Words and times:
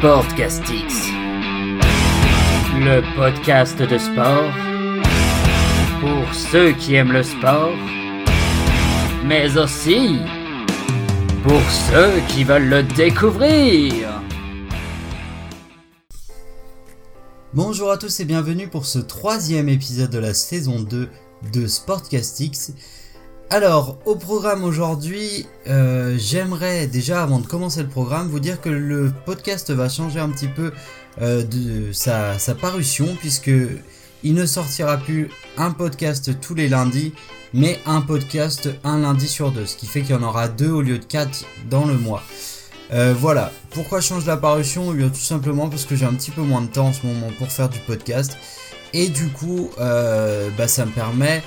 Sportcastix, 0.00 1.10
le 2.78 3.02
podcast 3.16 3.78
de 3.82 3.98
sport 3.98 4.50
pour 6.00 6.34
ceux 6.34 6.72
qui 6.72 6.94
aiment 6.94 7.12
le 7.12 7.22
sport, 7.22 7.74
mais 9.26 9.58
aussi 9.58 10.16
pour 11.42 11.60
ceux 11.70 12.18
qui 12.28 12.44
veulent 12.44 12.70
le 12.70 12.82
découvrir. 12.82 13.92
Bonjour 17.52 17.90
à 17.90 17.98
tous 17.98 18.20
et 18.20 18.24
bienvenue 18.24 18.68
pour 18.68 18.86
ce 18.86 19.00
troisième 19.00 19.68
épisode 19.68 20.08
de 20.10 20.18
la 20.18 20.32
saison 20.32 20.80
2 20.80 21.10
de 21.52 21.66
Sportcastix. 21.66 22.72
Alors, 23.52 23.98
au 24.04 24.14
programme 24.14 24.62
aujourd'hui, 24.62 25.44
euh, 25.66 26.16
j'aimerais 26.16 26.86
déjà, 26.86 27.24
avant 27.24 27.40
de 27.40 27.46
commencer 27.48 27.82
le 27.82 27.88
programme, 27.88 28.28
vous 28.28 28.38
dire 28.38 28.60
que 28.60 28.68
le 28.68 29.12
podcast 29.26 29.72
va 29.72 29.88
changer 29.88 30.20
un 30.20 30.28
petit 30.28 30.46
peu 30.46 30.72
euh, 31.20 31.42
de 31.42 31.92
sa, 31.92 32.36
parution, 32.60 33.08
puisque 33.18 33.50
il 34.22 34.34
ne 34.34 34.46
sortira 34.46 34.98
plus 34.98 35.30
un 35.56 35.72
podcast 35.72 36.38
tous 36.40 36.54
les 36.54 36.68
lundis, 36.68 37.12
mais 37.52 37.80
un 37.86 38.02
podcast 38.02 38.68
un 38.84 38.98
lundi 38.98 39.26
sur 39.26 39.50
deux, 39.50 39.66
ce 39.66 39.76
qui 39.76 39.86
fait 39.86 40.02
qu'il 40.02 40.14
y 40.14 40.18
en 40.18 40.22
aura 40.22 40.46
deux 40.46 40.70
au 40.70 40.80
lieu 40.80 41.00
de 41.00 41.04
quatre 41.04 41.44
dans 41.68 41.86
le 41.86 41.94
mois. 41.94 42.22
Euh, 42.92 43.16
voilà, 43.18 43.50
pourquoi 43.70 44.00
change 44.00 44.26
la 44.26 44.36
parution? 44.36 44.94
Eh 44.94 45.08
Tout 45.08 45.16
simplement 45.16 45.68
parce 45.68 45.86
que 45.86 45.96
j'ai 45.96 46.06
un 46.06 46.14
petit 46.14 46.30
peu 46.30 46.42
moins 46.42 46.62
de 46.62 46.68
temps 46.68 46.86
en 46.86 46.92
ce 46.92 47.04
moment 47.04 47.32
pour 47.36 47.50
faire 47.50 47.68
du 47.68 47.80
podcast, 47.80 48.36
et 48.92 49.08
du 49.08 49.26
coup, 49.26 49.70
bah, 49.76 50.68
ça 50.68 50.86
me 50.86 50.92
permet 50.92 51.42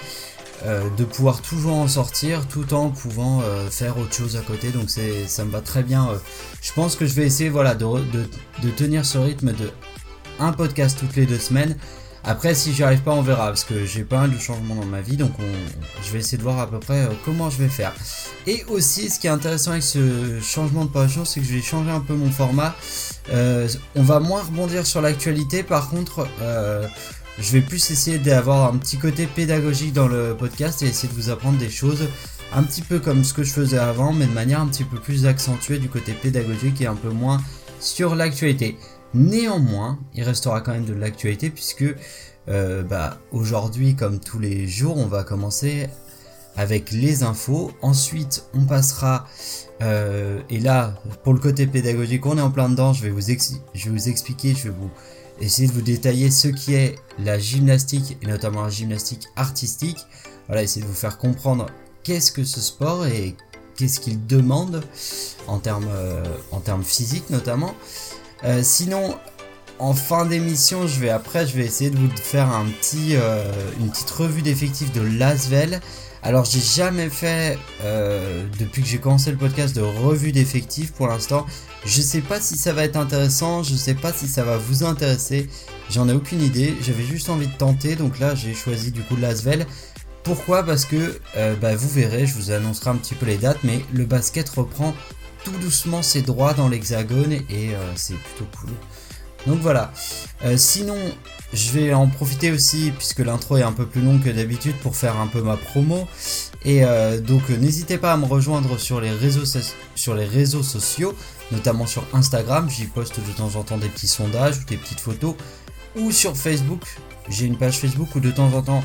euh, 0.66 0.90
de 0.98 1.04
pouvoir 1.04 1.42
toujours 1.42 1.76
en 1.76 1.90
sortir 1.90 2.48
tout 2.48 2.74
en 2.74 2.90
pouvant 2.90 3.42
euh, 3.42 3.70
faire 3.70 3.98
autre 3.98 4.14
chose 4.14 4.38
à 4.38 4.42
côté. 4.42 4.70
Donc 4.70 4.90
c'est, 4.90 5.28
ça 5.28 5.44
me 5.44 5.52
va 5.52 5.60
très 5.60 5.84
bien. 5.84 6.10
Euh. 6.10 6.18
Je 6.62 6.72
pense 6.72 6.96
que 6.96 7.06
je 7.06 7.14
vais 7.16 7.26
essayer 7.26 7.50
voilà, 7.50 7.76
de, 7.76 7.86
de, 7.86 8.70
tenir 8.70 9.06
ce 9.06 9.18
rythme 9.18 9.52
de 9.52 9.72
un 10.40 10.54
podcast 10.54 10.98
toutes 11.00 11.16
les 11.16 11.26
deux 11.26 11.40
semaines. 11.40 11.76
Après, 12.24 12.56
si 12.56 12.72
j'y 12.72 12.84
arrive 12.84 13.02
pas, 13.02 13.12
on 13.12 13.22
verra 13.22 13.48
parce 13.48 13.66
que 13.66 13.86
j'ai 13.86 14.04
pas 14.04 14.22
mal 14.22 14.32
de 14.32 14.40
changements 14.40 14.76
dans 14.76 14.86
ma 14.86 15.02
vie, 15.02 15.18
donc 15.18 15.34
je 16.02 16.10
vais 16.12 16.20
essayer 16.20 16.38
de 16.38 16.44
voir 16.44 16.58
à 16.58 16.70
peu 16.70 16.80
près 16.80 17.10
comment 17.26 17.50
je 17.50 17.58
vais 17.58 17.68
faire. 17.68 17.94
Et 18.48 18.64
aussi, 18.70 19.10
ce 19.10 19.20
qui 19.20 19.28
est 19.28 19.30
intéressant 19.30 19.72
avec 19.72 19.84
ce 19.84 20.40
changement 20.42 20.86
de 20.86 20.90
passion, 20.90 21.26
c'est 21.26 21.42
que 21.42 21.46
je 21.46 21.54
vais 21.54 21.62
changer 21.62 21.92
un 21.92 22.00
peu 22.00 22.14
mon 22.14 22.32
format. 22.32 22.76
on 23.30 24.04
va 24.04 24.22
moins 24.22 24.42
rebondir 24.42 24.88
sur 24.88 25.02
l'actualité, 25.02 25.64
par 25.64 25.90
contre, 25.90 26.26
je 27.40 27.52
vais 27.52 27.62
plus 27.62 27.92
essayer 27.92 28.18
d'avoir 28.20 28.74
un 28.74 28.78
petit 28.78 28.98
côté 28.98 29.28
pédagogique 29.28 29.94
dans 29.94 30.08
le 30.08 30.36
podcast 30.38 30.82
et 30.82 30.88
essayer 30.88 31.10
de 31.12 31.20
vous 31.20 31.30
apprendre 31.30 31.58
des 31.58 31.70
choses 31.70 32.08
un 32.54 32.64
petit 32.64 32.82
peu 32.82 33.00
comme 33.00 33.24
ce 33.24 33.34
que 33.34 33.44
je 33.44 33.52
faisais 33.52 33.80
avant, 33.80 34.14
mais 34.14 34.26
de 34.26 34.32
manière 34.34 34.62
un 34.62 34.68
petit 34.68 34.84
peu 34.84 35.00
plus 35.00 35.26
accentuée 35.26 35.80
du 35.80 35.90
côté 35.90 36.14
pédagogique 36.14 36.82
et 36.82 36.86
un 36.86 36.96
peu 36.96 37.10
moins 37.10 37.42
sur 37.80 38.16
l'actualité. 38.16 38.78
Néanmoins, 39.14 40.00
il 40.14 40.24
restera 40.24 40.62
quand 40.62 40.72
même 40.72 40.86
de 40.86 40.94
l'actualité 40.94 41.50
puisque 41.50 41.86
euh, 42.50 42.84
bah, 42.84 43.18
aujourd'hui, 43.32 43.96
comme 43.96 44.20
tous 44.20 44.40
les 44.40 44.68
jours, 44.68 44.98
on 44.98 45.08
va 45.08 45.24
commencer 45.24 45.88
avec 46.56 46.92
les 46.92 47.24
infos. 47.24 47.72
Ensuite, 47.82 48.46
on 48.54 48.66
passera, 48.66 49.28
euh, 49.82 50.40
et 50.50 50.60
là, 50.60 50.96
pour 51.24 51.34
le 51.34 51.40
côté 51.40 51.66
pédagogique, 51.66 52.26
on 52.26 52.38
est 52.38 52.42
en 52.42 52.52
plein 52.52 52.70
dedans. 52.70 52.94
Je 52.94 53.04
vais 53.04 53.10
vous, 53.10 53.22
je 53.22 53.86
vais 53.86 53.92
vous 53.92 54.10
expliquer, 54.10 54.54
je 54.56 54.66
vais 54.66 54.76
vous 54.78 54.92
essayer 55.44 55.68
de 55.68 55.74
vous 55.74 55.82
détailler 55.82 56.32
ce 56.32 56.48
qui 56.48 56.74
est 56.74 56.96
la 57.20 57.38
gymnastique 57.38 58.18
et 58.22 58.28
notamment 58.28 58.64
la 58.64 58.70
gymnastique 58.70 59.28
artistique. 59.36 60.00
Voilà, 60.48 60.64
essayer 60.64 60.82
de 60.82 60.88
vous 60.88 60.96
faire 60.96 61.18
comprendre 61.18 61.68
qu'est-ce 62.04 62.32
que 62.32 62.44
ce 62.44 62.62
sport 62.62 63.06
et 63.06 63.36
qu'est-ce 63.76 64.00
qu'il 64.00 64.26
demande 64.26 64.84
en 65.48 65.60
termes, 65.60 65.90
euh, 65.90 66.24
en 66.52 66.60
termes 66.60 66.84
physiques 66.84 67.30
notamment. 67.30 67.76
Euh, 68.44 68.62
sinon, 68.64 69.16
en 69.80 69.94
fin 69.94 70.26
d'émission, 70.26 70.88
je 70.88 71.00
vais 71.00 71.10
après, 71.10 71.48
je 71.48 71.56
vais 71.56 71.66
essayer 71.66 71.90
de 71.90 71.98
vous 71.98 72.10
faire 72.16 72.50
un 72.50 72.66
petit, 72.66 73.16
euh, 73.16 73.44
une 73.80 73.90
petite 73.90 74.12
revue 74.12 74.42
d'effectifs 74.42 74.92
de 74.92 75.02
Lasvel. 75.02 75.82
Alors 76.26 76.46
j'ai 76.46 76.62
jamais 76.62 77.10
fait 77.10 77.60
depuis 78.58 78.82
que 78.82 78.88
j'ai 78.88 78.98
commencé 78.98 79.30
le 79.30 79.38
podcast 79.38 79.76
de 79.76 79.82
revue 79.82 80.32
d'effectifs 80.32 80.94
pour 80.94 81.08
l'instant. 81.08 81.46
Je 81.86 82.02
sais 82.02 82.22
pas 82.22 82.40
si 82.40 82.58
ça 82.58 82.72
va 82.72 82.86
être 82.86 82.96
intéressant, 82.96 83.62
je 83.62 83.76
sais 83.76 83.94
pas 83.94 84.14
si 84.14 84.28
ça 84.28 84.44
va 84.44 84.58
vous 84.58 84.86
intéresser, 84.86 85.50
j'en 85.90 86.08
ai 86.08 86.14
aucune 86.14 86.42
idée, 86.42 86.76
j'avais 86.82 87.04
juste 87.04 87.30
envie 87.30 87.48
de 87.48 87.58
tenter, 87.58 87.98
donc 87.98 88.20
là 88.20 88.36
j'ai 88.36 88.54
choisi 88.54 88.92
du 88.92 89.02
coup 89.02 89.18
Lasvel. 89.18 89.68
Pourquoi? 90.24 90.64
Parce 90.64 90.86
que 90.86 91.20
euh, 91.36 91.56
bah, 91.58 91.76
vous 91.76 91.90
verrez, 91.90 92.26
je 92.26 92.34
vous 92.36 92.52
annoncerai 92.52 92.92
un 92.92 92.96
petit 92.96 93.16
peu 93.16 93.26
les 93.26 93.36
dates, 93.38 93.60
mais 93.64 93.82
le 93.94 94.06
basket 94.06 94.48
reprend 94.48 94.96
tout 95.44 95.52
doucement 95.62 96.02
ses 96.02 96.22
droits 96.22 96.54
dans 96.54 96.70
l'hexagone 96.70 97.34
et 97.34 97.76
euh, 97.76 97.92
c'est 97.96 98.16
plutôt 98.16 98.48
cool. 98.58 98.70
Donc 99.46 99.60
voilà. 99.60 99.92
Euh, 100.46 100.56
sinon, 100.56 100.96
je 101.54 101.72
vais 101.72 101.94
en 101.94 102.08
profiter 102.08 102.52
aussi, 102.52 102.92
puisque 102.98 103.20
l'intro 103.20 103.58
est 103.58 103.64
un 103.64 103.72
peu 103.72 103.86
plus 103.86 104.02
longue 104.02 104.24
que 104.24 104.30
d'habitude, 104.30 104.76
pour 104.82 104.96
faire 104.96 105.20
un 105.20 105.28
peu 105.28 105.42
ma 105.42 105.58
promo. 105.58 106.08
Et 106.66 106.84
donc 107.28 107.50
n'hésitez 107.50 107.98
pas 107.98 108.14
à 108.14 108.18
me 108.18 108.26
rejoindre 108.26 108.80
sur 108.80 109.02
les 109.02 109.12
réseaux, 109.12 109.44
sur 109.96 110.16
les 110.16 110.26
réseaux 110.26 110.64
sociaux 110.64 111.14
notamment 111.54 111.86
sur 111.86 112.04
Instagram, 112.14 112.70
j'y 112.70 112.86
poste 112.86 113.20
de 113.20 113.32
temps 113.32 113.56
en 113.56 113.64
temps 113.64 113.78
des 113.78 113.88
petits 113.88 114.08
sondages 114.08 114.58
ou 114.58 114.64
des 114.66 114.78
petites 114.78 115.00
photos, 115.00 115.36
ou 115.96 116.12
sur 116.12 116.36
Facebook, 116.36 116.82
j'ai 117.30 117.46
une 117.46 117.58
page 117.58 117.78
Facebook 117.78 118.16
où 118.16 118.20
de 118.20 118.32
temps 118.32 118.52
en 118.54 118.62
temps 118.62 118.84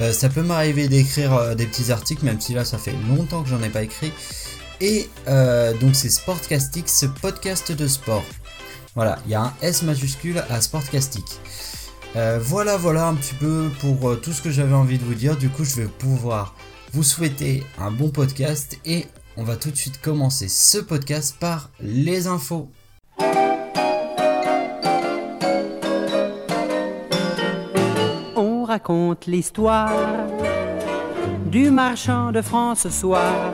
euh, 0.00 0.12
ça 0.12 0.28
peut 0.28 0.42
m'arriver 0.42 0.88
d'écrire 0.88 1.34
euh, 1.34 1.54
des 1.54 1.66
petits 1.66 1.92
articles, 1.92 2.24
même 2.24 2.40
si 2.40 2.54
là 2.54 2.64
ça 2.64 2.78
fait 2.78 2.94
longtemps 3.08 3.42
que 3.42 3.48
j'en 3.48 3.62
ai 3.62 3.68
pas 3.68 3.82
écrit. 3.82 4.12
Et 4.80 5.08
euh, 5.28 5.72
donc 5.74 5.94
c'est 5.94 6.10
Sportcastix, 6.10 7.06
podcast 7.22 7.72
de 7.72 7.86
sport. 7.86 8.24
Voilà, 8.94 9.18
il 9.26 9.32
y 9.32 9.34
a 9.34 9.42
un 9.42 9.52
S 9.62 9.82
majuscule 9.82 10.42
à 10.50 10.60
Sportcastix. 12.10 12.48
voilà, 12.48 12.76
voilà 12.76 13.06
un 13.08 13.14
petit 13.14 13.34
peu 13.34 13.70
pour 13.80 14.20
tout 14.20 14.32
ce 14.32 14.42
que 14.42 14.50
j'avais 14.50 14.74
envie 14.74 14.98
de 14.98 15.04
vous 15.04 15.14
dire. 15.14 15.36
Du 15.36 15.48
coup, 15.48 15.64
je 15.64 15.76
vais 15.76 15.88
pouvoir 15.88 16.54
vous 16.92 17.02
souhaiter 17.02 17.62
un 17.78 17.90
bon 17.90 18.10
podcast 18.10 18.78
et 18.84 19.06
on 19.36 19.42
va 19.42 19.56
tout 19.56 19.70
de 19.70 19.76
suite 19.76 20.00
commencer 20.00 20.48
ce 20.48 20.78
podcast 20.78 21.36
par 21.38 21.70
les 21.80 22.26
infos. 22.26 22.70
On 28.34 28.64
raconte 28.64 29.26
l'histoire 29.26 29.92
du 31.46 31.70
marchand 31.70 32.32
de 32.32 32.40
France 32.40 32.80
ce 32.80 32.90
soir. 32.90 33.52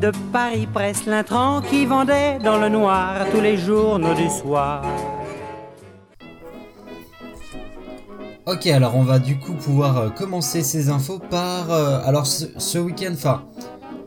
De 0.00 0.12
Paris 0.32 0.66
presse 0.72 1.06
l'intrant 1.06 1.60
qui 1.60 1.86
vendait 1.86 2.38
dans 2.38 2.58
le 2.58 2.68
noir 2.68 3.26
tous 3.32 3.40
les 3.40 3.56
journaux 3.56 4.14
du 4.14 4.28
soir. 4.28 4.82
Ok, 8.48 8.66
alors 8.68 8.96
on 8.96 9.02
va 9.02 9.18
du 9.18 9.38
coup 9.38 9.52
pouvoir 9.52 9.98
euh, 9.98 10.08
commencer 10.08 10.62
ces 10.62 10.88
infos 10.88 11.18
par... 11.18 11.70
Euh, 11.70 12.00
alors 12.02 12.26
ce, 12.26 12.78
week-end, 12.78 13.10
enfin 13.12 13.44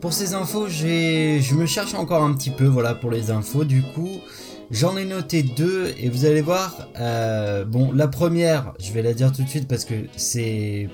pour 0.02 0.14
ces 0.14 0.34
infos, 0.34 0.68
je 0.68 1.54
me 1.54 1.68
cherche 1.68 1.94
encore 1.94 2.24
un 2.24 2.34
petit 2.34 2.50
peu, 2.50 2.66
voilà, 2.66 2.96
pour 2.96 3.12
les 3.12 3.30
infos. 3.30 3.66
Du 3.66 3.84
coup, 3.84 4.10
j'en 4.72 4.98
ai 4.98 5.06
noté 5.06 5.44
deux 5.44 5.94
et 6.00 6.10
vous 6.10 6.26
allez 6.26 6.42
voir. 6.42 6.88
Euh, 7.00 7.66
bon, 7.66 7.92
la 7.92 8.08
première, 8.08 8.74
je 8.80 8.92
vais 8.94 9.04
la 9.04 9.14
dire 9.14 9.32
tout 9.32 9.44
de 9.44 9.48
suite 9.48 9.68
parce 9.68 9.86
que 9.86 9.94
c'est 10.18 10.90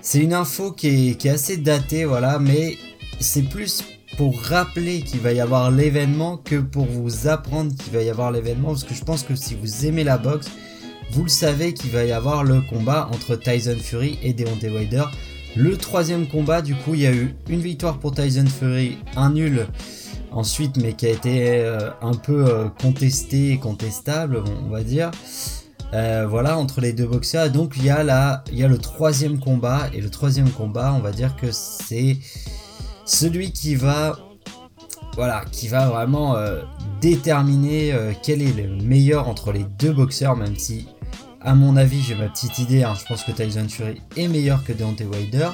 c'est 0.00 0.18
une 0.18 0.34
info 0.34 0.72
qui 0.72 1.10
est, 1.10 1.14
qui 1.14 1.28
est 1.28 1.30
assez 1.30 1.56
datée, 1.56 2.04
voilà, 2.04 2.40
mais 2.40 2.76
c'est 3.20 3.42
plus 3.42 3.84
pour 4.16 4.36
rappeler 4.42 5.02
qu'il 5.02 5.20
va 5.20 5.32
y 5.32 5.40
avoir 5.40 5.70
l'événement 5.70 6.38
que 6.38 6.56
pour 6.56 6.86
vous 6.86 7.28
apprendre 7.28 7.72
qu'il 7.76 7.92
va 7.92 8.02
y 8.02 8.10
avoir 8.10 8.32
l'événement 8.32 8.70
parce 8.70 8.82
que 8.82 8.94
je 8.94 9.04
pense 9.04 9.22
que 9.22 9.36
si 9.36 9.54
vous 9.54 9.86
aimez 9.86 10.02
la 10.02 10.18
boxe, 10.18 10.50
vous 11.14 11.22
le 11.22 11.28
savez 11.28 11.74
qu'il 11.74 11.92
va 11.92 12.04
y 12.04 12.10
avoir 12.10 12.42
le 12.42 12.60
combat 12.60 13.08
entre 13.12 13.36
Tyson 13.36 13.76
Fury 13.80 14.18
et 14.20 14.32
Deontay 14.32 14.68
Wilder. 14.68 15.04
Le 15.54 15.76
troisième 15.76 16.26
combat, 16.26 16.60
du 16.60 16.74
coup, 16.74 16.94
il 16.94 17.02
y 17.02 17.06
a 17.06 17.12
eu 17.12 17.36
une 17.48 17.60
victoire 17.60 18.00
pour 18.00 18.12
Tyson 18.12 18.46
Fury, 18.46 18.98
un 19.14 19.30
nul 19.30 19.68
ensuite, 20.32 20.76
mais 20.76 20.94
qui 20.94 21.06
a 21.06 21.10
été 21.10 21.60
euh, 21.60 21.90
un 22.02 22.14
peu 22.14 22.46
euh, 22.48 22.68
contesté 22.82 23.52
et 23.52 23.58
contestable, 23.58 24.42
on 24.66 24.70
va 24.70 24.82
dire. 24.82 25.12
Euh, 25.92 26.26
voilà, 26.28 26.58
entre 26.58 26.80
les 26.80 26.92
deux 26.92 27.06
boxeurs. 27.06 27.48
Donc 27.48 27.74
il 27.76 27.84
y, 27.84 27.90
a 27.90 28.02
la, 28.02 28.42
il 28.50 28.58
y 28.58 28.64
a 28.64 28.68
le 28.68 28.78
troisième 28.78 29.38
combat, 29.38 29.88
et 29.92 30.00
le 30.00 30.10
troisième 30.10 30.50
combat, 30.50 30.92
on 30.94 31.00
va 31.00 31.12
dire 31.12 31.36
que 31.36 31.52
c'est 31.52 32.18
celui 33.04 33.52
qui 33.52 33.76
va, 33.76 34.18
voilà, 35.14 35.44
qui 35.52 35.68
va 35.68 35.86
vraiment 35.86 36.34
déterminer 37.00 37.94
quel 38.24 38.42
est 38.42 38.52
le 38.52 38.82
meilleur 38.82 39.28
entre 39.28 39.52
les 39.52 39.64
deux 39.78 39.92
boxeurs, 39.92 40.34
même 40.34 40.56
si 40.56 40.88
à 41.44 41.54
mon 41.54 41.76
avis, 41.76 42.00
j'ai 42.00 42.14
ma 42.14 42.28
petite 42.28 42.58
idée, 42.58 42.82
hein, 42.82 42.94
je 42.98 43.04
pense 43.04 43.22
que 43.22 43.30
Tyson 43.30 43.68
Fury 43.68 44.00
est 44.16 44.28
meilleur 44.28 44.64
que 44.64 44.72
Deontay 44.72 45.04
Wilder, 45.04 45.50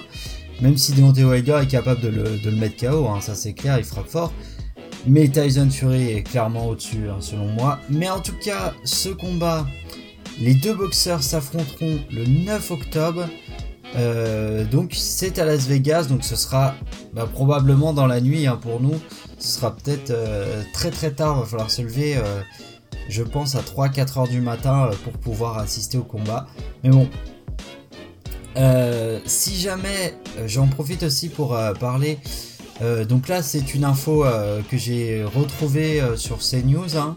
même 0.60 0.76
si 0.76 0.92
Deontay 0.92 1.24
Wilder 1.24 1.58
est 1.62 1.66
capable 1.66 2.00
de 2.00 2.08
le, 2.08 2.50
mettre 2.52 2.76
KO, 2.86 3.08
hein, 3.08 3.20
ça 3.20 3.34
c'est 3.34 3.54
clair, 3.54 3.76
il 3.78 3.84
frappe 3.84 4.08
fort. 4.08 4.32
Mais 5.06 5.28
Tyson 5.28 5.68
Fury 5.70 6.10
est 6.10 6.22
clairement 6.22 6.68
au-dessus, 6.68 7.08
hein, 7.08 7.16
selon 7.20 7.46
moi. 7.46 7.78
Mais 7.88 8.08
en 8.08 8.20
tout 8.20 8.34
cas, 8.44 8.74
ce 8.84 9.08
combat, 9.08 9.66
les 10.38 10.54
deux 10.54 10.74
boxeurs 10.74 11.22
s'affronteront 11.22 11.98
le 12.10 12.26
9 12.26 12.70
octobre. 12.70 13.26
Euh, 13.96 14.64
donc 14.64 14.92
c'est 14.94 15.38
à 15.38 15.44
Las 15.44 15.66
Vegas, 15.66 16.04
donc 16.04 16.22
ce 16.22 16.36
sera 16.36 16.74
bah, 17.14 17.26
probablement 17.32 17.92
dans 17.92 18.06
la 18.06 18.20
nuit 18.20 18.46
pour 18.60 18.80
nous. 18.80 19.00
Ce 19.38 19.58
sera 19.58 19.74
peut-être 19.74 20.10
euh, 20.10 20.62
très 20.74 20.90
très 20.90 21.10
tard, 21.10 21.36
il 21.38 21.40
va 21.40 21.46
falloir 21.46 21.70
se 21.70 21.82
lever. 21.82 22.16
Euh, 22.16 22.42
je 23.08 23.22
pense 23.22 23.54
à 23.54 23.60
3-4 23.60 24.18
heures 24.18 24.28
du 24.28 24.40
matin 24.40 24.90
pour 25.04 25.12
pouvoir 25.14 25.58
assister 25.58 25.98
au 25.98 26.02
combat. 26.02 26.46
Mais 26.84 26.90
bon, 26.90 27.08
si 29.24 29.56
jamais, 29.56 30.14
j'en 30.46 30.66
profite 30.66 31.02
aussi 31.02 31.28
pour 31.28 31.56
parler. 31.78 32.18
donc 33.08 33.28
là, 33.28 33.42
c'est 33.42 33.74
une 33.74 33.84
info 33.84 34.24
que 34.70 34.76
j'ai 34.76 35.24
retrouvée 35.24 36.02
sur 36.16 36.38
CNews 36.38 36.96
hein, 36.96 37.16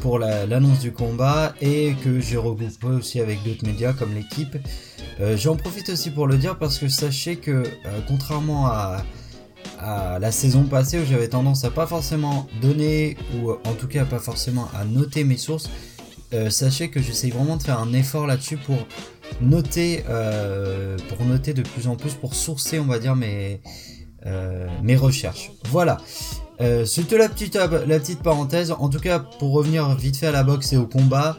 pour 0.00 0.18
l'annonce 0.18 0.80
du 0.80 0.92
combat 0.92 1.54
et 1.60 1.94
que 2.04 2.20
j'ai 2.20 2.36
regroupé 2.36 2.86
aussi 2.86 3.20
avec 3.20 3.42
d'autres 3.42 3.66
médias 3.66 3.92
comme 3.92 4.14
l'équipe. 4.14 4.56
J'en 5.36 5.56
profite 5.56 5.88
aussi 5.90 6.10
pour 6.10 6.26
le 6.26 6.36
dire 6.36 6.58
parce 6.58 6.78
que 6.78 6.88
sachez 6.88 7.36
que 7.36 7.62
contrairement 8.06 8.66
à, 8.66 9.04
à 9.78 10.18
la 10.18 10.32
saison 10.32 10.64
passée 10.64 10.98
où 10.98 11.04
j'avais 11.04 11.28
tendance 11.28 11.64
à 11.64 11.70
pas 11.70 11.86
forcément 11.86 12.46
donner 12.60 13.16
ou 13.34 13.50
en 13.50 13.74
tout 13.78 13.88
cas 13.88 14.04
pas 14.04 14.18
forcément 14.18 14.68
à 14.74 14.84
noter 14.84 15.24
mes 15.24 15.36
sources, 15.36 15.70
euh, 16.34 16.50
sachez 16.50 16.88
que 16.90 17.00
j'essaye 17.00 17.30
vraiment 17.30 17.56
de 17.56 17.62
faire 17.62 17.78
un 17.78 17.92
effort 17.92 18.26
là-dessus 18.26 18.56
pour 18.56 18.78
noter, 19.40 20.04
euh, 20.08 20.96
pour 21.08 21.24
noter 21.24 21.54
de 21.54 21.62
plus 21.62 21.86
en 21.86 21.96
plus, 21.96 22.14
pour 22.14 22.34
sourcer 22.34 22.80
on 22.80 22.86
va 22.86 22.98
dire 22.98 23.14
mes, 23.14 23.60
euh, 24.26 24.66
mes 24.82 24.96
recherches. 24.96 25.52
Voilà. 25.70 25.98
C'était 26.86 27.18
la 27.18 27.28
petite, 27.28 27.54
la 27.54 27.68
petite 27.98 28.22
parenthèse. 28.22 28.70
En 28.70 28.88
tout 28.88 28.98
cas, 28.98 29.18
pour 29.18 29.52
revenir 29.52 29.94
vite 29.94 30.16
fait 30.16 30.28
à 30.28 30.32
la 30.32 30.42
boxe 30.42 30.72
et 30.72 30.78
au 30.78 30.86
combat, 30.86 31.36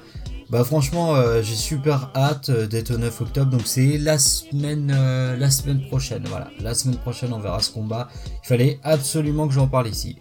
bah 0.49 0.63
franchement, 0.63 1.15
euh, 1.15 1.41
j'ai 1.41 1.55
super 1.55 2.09
hâte 2.15 2.49
euh, 2.49 2.67
d'être 2.67 2.91
au 2.91 2.97
9 2.97 3.21
octobre. 3.21 3.51
Donc 3.51 3.63
c'est 3.65 3.97
la 3.97 4.17
semaine, 4.17 4.93
euh, 4.95 5.35
la 5.35 5.51
semaine 5.51 5.81
prochaine. 5.87 6.23
Voilà, 6.29 6.49
la 6.61 6.73
semaine 6.73 6.97
prochaine, 6.97 7.33
on 7.33 7.39
verra 7.39 7.59
ce 7.59 7.71
combat. 7.71 8.07
Il 8.43 8.47
fallait 8.47 8.79
absolument 8.83 9.47
que 9.47 9.53
j'en 9.53 9.67
parle 9.67 9.87
ici. 9.89 10.17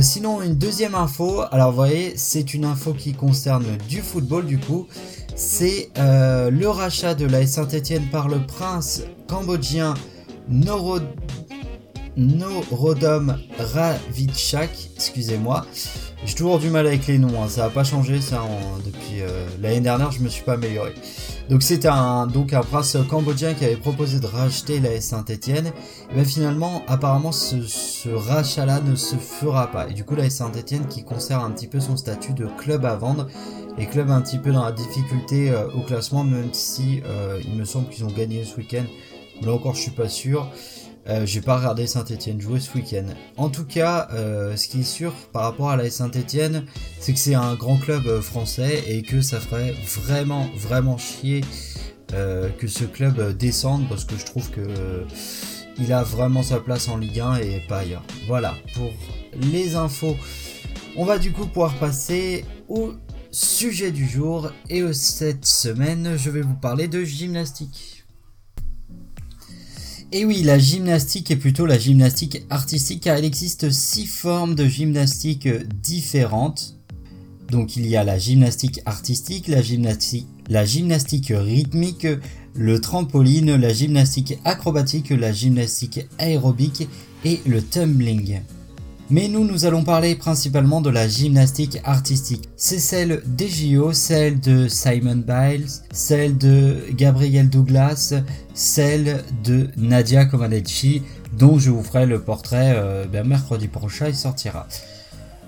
sinon, 0.00 0.40
une 0.40 0.54
deuxième 0.54 0.94
info. 0.94 1.42
Alors, 1.50 1.70
vous 1.70 1.76
voyez, 1.76 2.16
c'est 2.16 2.54
une 2.54 2.64
info 2.64 2.92
qui 2.92 3.12
concerne 3.12 3.64
du 3.88 4.02
football 4.02 4.46
du 4.46 4.58
coup. 4.58 4.86
C'est 5.34 5.90
le 5.96 6.66
rachat 6.66 7.14
de 7.14 7.26
la 7.26 7.44
Saint-Etienne 7.46 8.06
par 8.12 8.28
le 8.28 8.40
prince 8.46 9.02
cambodgien 9.26 9.94
Noro... 10.48 11.00
Norodom 12.16 13.36
Ravitchak. 13.58 14.70
Excusez-moi. 14.96 15.64
J'ai 16.26 16.34
toujours 16.34 16.58
du 16.58 16.68
mal 16.68 16.86
avec 16.86 17.06
les 17.06 17.16
noms, 17.16 17.42
hein. 17.42 17.48
ça 17.48 17.62
n'a 17.62 17.70
pas 17.70 17.82
changé 17.82 18.20
ça 18.20 18.42
depuis 18.84 19.22
euh, 19.22 19.46
l'année 19.62 19.80
dernière, 19.80 20.12
je 20.12 20.20
me 20.20 20.28
suis 20.28 20.44
pas 20.44 20.52
amélioré. 20.52 20.92
Donc 21.48 21.62
c'était 21.62 21.88
un 21.88 22.26
donc 22.26 22.52
un 22.52 22.60
prince 22.60 22.96
cambodgien 23.08 23.54
qui 23.54 23.64
avait 23.64 23.76
proposé 23.76 24.20
de 24.20 24.26
racheter 24.26 24.80
la 24.80 25.00
Saint-Étienne. 25.00 25.72
Et 26.10 26.14
bien 26.14 26.24
finalement, 26.24 26.82
apparemment 26.88 27.32
ce, 27.32 28.08
rachat-là 28.08 28.80
ne 28.82 28.94
se 28.96 29.16
fera 29.16 29.68
pas. 29.68 29.88
Et 29.88 29.94
du 29.94 30.04
coup 30.04 30.14
la 30.14 30.28
Saint-Étienne 30.28 30.86
qui 30.88 31.04
conserve 31.04 31.42
un 31.42 31.50
petit 31.50 31.66
peu 31.66 31.80
son 31.80 31.96
statut 31.96 32.34
de 32.34 32.46
club 32.58 32.84
à 32.84 32.96
vendre 32.96 33.26
et 33.78 33.86
club 33.86 34.10
un 34.10 34.20
petit 34.20 34.38
peu 34.38 34.52
dans 34.52 34.64
la 34.64 34.72
difficulté 34.72 35.50
euh, 35.50 35.68
au 35.70 35.80
classement, 35.80 36.22
même 36.22 36.50
si 36.52 37.02
euh, 37.06 37.40
il 37.42 37.54
me 37.54 37.64
semble 37.64 37.88
qu'ils 37.88 38.04
ont 38.04 38.12
gagné 38.12 38.44
ce 38.44 38.56
week-end. 38.56 38.84
Là 39.42 39.52
encore, 39.52 39.74
je 39.74 39.80
suis 39.80 39.90
pas 39.90 40.08
sûr. 40.08 40.50
Euh, 41.08 41.24
j'ai 41.24 41.40
pas 41.40 41.56
regardé 41.56 41.86
Saint-Etienne 41.86 42.40
jouer 42.40 42.60
ce 42.60 42.74
week-end. 42.74 43.06
En 43.36 43.48
tout 43.48 43.64
cas, 43.64 44.08
euh, 44.12 44.56
ce 44.56 44.68
qui 44.68 44.80
est 44.80 44.84
sûr 44.84 45.12
par 45.32 45.42
rapport 45.42 45.70
à 45.70 45.76
la 45.76 45.88
Saint-Etienne, 45.90 46.66
c'est 46.98 47.12
que 47.12 47.18
c'est 47.18 47.34
un 47.34 47.54
grand 47.54 47.78
club 47.78 48.06
euh, 48.06 48.20
français 48.20 48.84
et 48.86 49.02
que 49.02 49.20
ça 49.20 49.40
ferait 49.40 49.74
vraiment, 49.86 50.48
vraiment 50.56 50.98
chier 50.98 51.42
que 52.58 52.66
ce 52.66 52.82
club 52.82 53.36
descende 53.36 53.88
parce 53.88 54.04
que 54.04 54.18
je 54.18 54.24
trouve 54.24 54.50
que 54.50 55.06
il 55.78 55.92
a 55.92 56.02
vraiment 56.02 56.42
sa 56.42 56.58
place 56.58 56.88
en 56.88 56.96
Ligue 56.96 57.20
1 57.20 57.36
et 57.36 57.62
pas 57.68 57.78
ailleurs. 57.78 58.02
Voilà 58.26 58.56
pour 58.74 58.90
les 59.52 59.76
infos. 59.76 60.16
On 60.96 61.04
va 61.04 61.18
du 61.18 61.30
coup 61.30 61.46
pouvoir 61.46 61.72
passer 61.76 62.44
au 62.68 62.94
sujet 63.30 63.92
du 63.92 64.08
jour 64.08 64.50
et 64.68 64.92
cette 64.92 65.46
semaine, 65.46 66.16
je 66.16 66.30
vais 66.30 66.42
vous 66.42 66.56
parler 66.56 66.88
de 66.88 67.04
gymnastique. 67.04 67.99
Et 70.12 70.24
oui, 70.24 70.42
la 70.42 70.58
gymnastique 70.58 71.30
est 71.30 71.36
plutôt 71.36 71.66
la 71.66 71.78
gymnastique 71.78 72.42
artistique 72.50 73.02
car 73.02 73.16
il 73.16 73.24
existe 73.24 73.70
six 73.70 74.06
formes 74.06 74.56
de 74.56 74.66
gymnastique 74.66 75.48
différentes. 75.82 76.76
Donc 77.48 77.76
il 77.76 77.86
y 77.86 77.96
a 77.96 78.02
la 78.02 78.18
gymnastique 78.18 78.80
artistique, 78.86 79.46
la 79.46 79.62
gymnastique, 79.62 80.26
la 80.48 80.64
gymnastique 80.64 81.32
rythmique, 81.32 82.08
le 82.54 82.80
trampoline, 82.80 83.54
la 83.54 83.72
gymnastique 83.72 84.36
acrobatique, 84.44 85.10
la 85.10 85.32
gymnastique 85.32 86.00
aérobique 86.18 86.88
et 87.24 87.40
le 87.46 87.62
tumbling. 87.62 88.40
Mais 89.12 89.26
nous, 89.26 89.44
nous 89.44 89.64
allons 89.64 89.82
parler 89.82 90.14
principalement 90.14 90.80
de 90.80 90.88
la 90.88 91.08
gymnastique 91.08 91.80
artistique. 91.82 92.48
C'est 92.56 92.78
celle 92.78 93.22
des 93.26 93.48
JO, 93.48 93.92
celle 93.92 94.38
de 94.38 94.68
Simon 94.68 95.24
Biles, 95.26 95.66
celle 95.92 96.38
de 96.38 96.84
Gabriel 96.92 97.50
Douglas, 97.50 98.14
celle 98.54 99.24
de 99.42 99.68
Nadia 99.76 100.26
Comaneci, 100.26 101.02
dont 101.36 101.58
je 101.58 101.70
vous 101.70 101.82
ferai 101.82 102.06
le 102.06 102.20
portrait 102.20 102.74
euh, 102.76 103.04
ben, 103.04 103.26
mercredi 103.26 103.66
prochain, 103.66 104.06
il 104.06 104.14
sortira. 104.14 104.68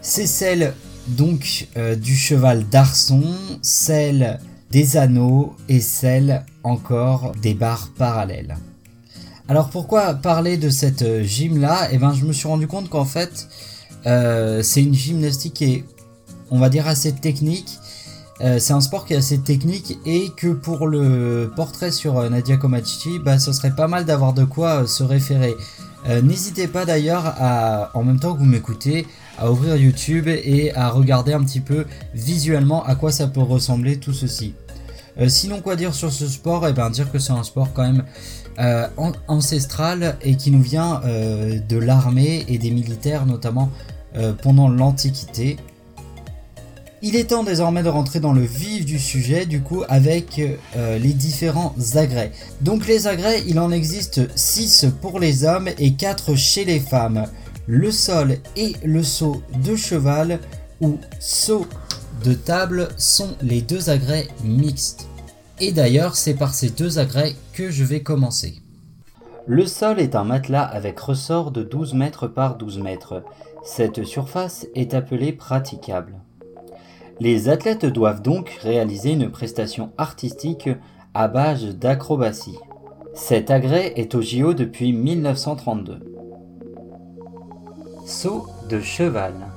C'est 0.00 0.26
celle 0.26 0.74
donc 1.06 1.68
euh, 1.76 1.94
du 1.94 2.16
cheval 2.16 2.68
d'Arson, 2.68 3.22
celle 3.62 4.40
des 4.72 4.96
anneaux 4.96 5.54
et 5.68 5.80
celle 5.80 6.44
encore 6.64 7.30
des 7.40 7.54
barres 7.54 7.90
parallèles. 7.96 8.56
Alors 9.48 9.70
pourquoi 9.70 10.14
parler 10.14 10.56
de 10.56 10.70
cette 10.70 11.02
euh, 11.02 11.22
gym 11.22 11.60
là 11.60 11.88
Eh 11.90 11.98
ben 11.98 12.12
je 12.12 12.24
me 12.24 12.32
suis 12.32 12.46
rendu 12.46 12.68
compte 12.68 12.88
qu'en 12.88 13.04
fait 13.04 13.48
euh, 14.06 14.62
c'est 14.62 14.82
une 14.82 14.94
gymnastique 14.94 15.54
qui 15.54 15.64
est 15.64 15.84
on 16.50 16.58
va 16.58 16.68
dire 16.68 16.86
assez 16.86 17.12
technique. 17.12 17.78
Euh, 18.40 18.58
c'est 18.58 18.72
un 18.72 18.80
sport 18.80 19.04
qui 19.04 19.14
est 19.14 19.16
assez 19.16 19.38
technique 19.38 19.98
et 20.06 20.30
que 20.36 20.48
pour 20.48 20.86
le 20.86 21.50
portrait 21.54 21.90
sur 21.90 22.28
Nadia 22.28 22.56
Comaneci, 22.56 23.18
bah, 23.18 23.38
ce 23.38 23.52
serait 23.52 23.74
pas 23.74 23.88
mal 23.88 24.04
d'avoir 24.04 24.32
de 24.32 24.44
quoi 24.44 24.86
se 24.86 25.02
référer. 25.02 25.54
N'hésitez 26.24 26.66
pas 26.66 26.84
d'ailleurs 26.84 27.24
à, 27.38 27.96
en 27.96 28.02
même 28.02 28.18
temps 28.18 28.34
que 28.34 28.40
vous 28.40 28.44
m'écoutez, 28.44 29.06
à 29.38 29.52
ouvrir 29.52 29.76
YouTube 29.76 30.26
et 30.26 30.74
à 30.74 30.90
regarder 30.90 31.32
un 31.32 31.44
petit 31.44 31.60
peu 31.60 31.84
visuellement 32.12 32.84
à 32.84 32.96
quoi 32.96 33.12
ça 33.12 33.28
peut 33.28 33.40
ressembler 33.40 33.98
tout 33.98 34.12
ceci. 34.12 34.56
sinon 35.28 35.60
quoi 35.60 35.76
dire 35.76 35.94
sur 35.94 36.10
ce 36.10 36.26
sport? 36.26 36.66
Eh 36.66 36.72
bien 36.72 36.90
dire 36.90 37.12
que 37.12 37.20
c'est 37.20 37.32
un 37.32 37.44
sport 37.44 37.72
quand 37.72 37.84
même 37.84 38.04
euh, 38.58 38.86
ancestral 39.28 40.16
et 40.20 40.36
qui 40.36 40.50
nous 40.50 40.60
vient 40.60 41.00
euh, 41.04 41.58
de 41.58 41.78
l'armée 41.78 42.44
et 42.48 42.58
des 42.58 42.70
militaires 42.70 43.24
notamment 43.24 43.70
euh, 44.16 44.34
pendant 44.34 44.68
l'Antiquité. 44.68 45.56
Il 47.00 47.16
est 47.16 47.30
temps 47.30 47.44
désormais 47.44 47.82
de 47.82 47.88
rentrer 47.88 48.20
dans 48.20 48.34
le 48.34 48.42
vif 48.42 48.84
du 48.84 48.98
sujet 48.98 49.46
du 49.46 49.60
coup 49.60 49.82
avec 49.88 50.40
les 50.76 51.12
différents 51.12 51.74
agrès. 51.96 52.30
Donc 52.60 52.86
les 52.86 53.08
agrès, 53.08 53.42
il 53.48 53.58
en 53.58 53.72
existe 53.72 54.20
6 54.36 54.86
pour 55.00 55.18
les 55.18 55.44
hommes 55.44 55.68
et 55.78 55.94
4 55.94 56.36
chez 56.36 56.64
les 56.64 56.78
femmes. 56.78 57.24
Le 57.66 57.90
sol 57.90 58.38
et 58.54 58.76
le 58.84 59.02
saut 59.02 59.42
de 59.64 59.74
cheval 59.74 60.38
ou 60.80 60.98
saut 61.18 61.66
de 62.22 62.34
table 62.34 62.88
sont 62.98 63.34
les 63.42 63.62
deux 63.62 63.90
agrès 63.90 64.28
mixtes. 64.44 65.08
Et 65.64 65.70
d'ailleurs, 65.70 66.16
c'est 66.16 66.34
par 66.34 66.54
ces 66.54 66.70
deux 66.70 66.98
agrès 66.98 67.36
que 67.52 67.70
je 67.70 67.84
vais 67.84 68.02
commencer. 68.02 68.56
Le 69.46 69.64
sol 69.64 70.00
est 70.00 70.16
un 70.16 70.24
matelas 70.24 70.64
avec 70.64 70.98
ressort 70.98 71.52
de 71.52 71.62
12 71.62 71.94
mètres 71.94 72.26
par 72.26 72.56
12 72.56 72.80
mètres. 72.80 73.22
Cette 73.62 74.02
surface 74.02 74.66
est 74.74 74.92
appelée 74.92 75.32
praticable. 75.32 76.18
Les 77.20 77.48
athlètes 77.48 77.86
doivent 77.86 78.22
donc 78.22 78.58
réaliser 78.60 79.12
une 79.12 79.30
prestation 79.30 79.92
artistique 79.98 80.68
à 81.14 81.28
base 81.28 81.76
d'acrobatie. 81.76 82.58
Cet 83.14 83.52
agrès 83.52 83.92
est 83.94 84.16
au 84.16 84.20
JO 84.20 84.54
depuis 84.54 84.92
1932. 84.92 86.00
Saut 88.04 88.48
de 88.68 88.80
cheval. 88.80 89.51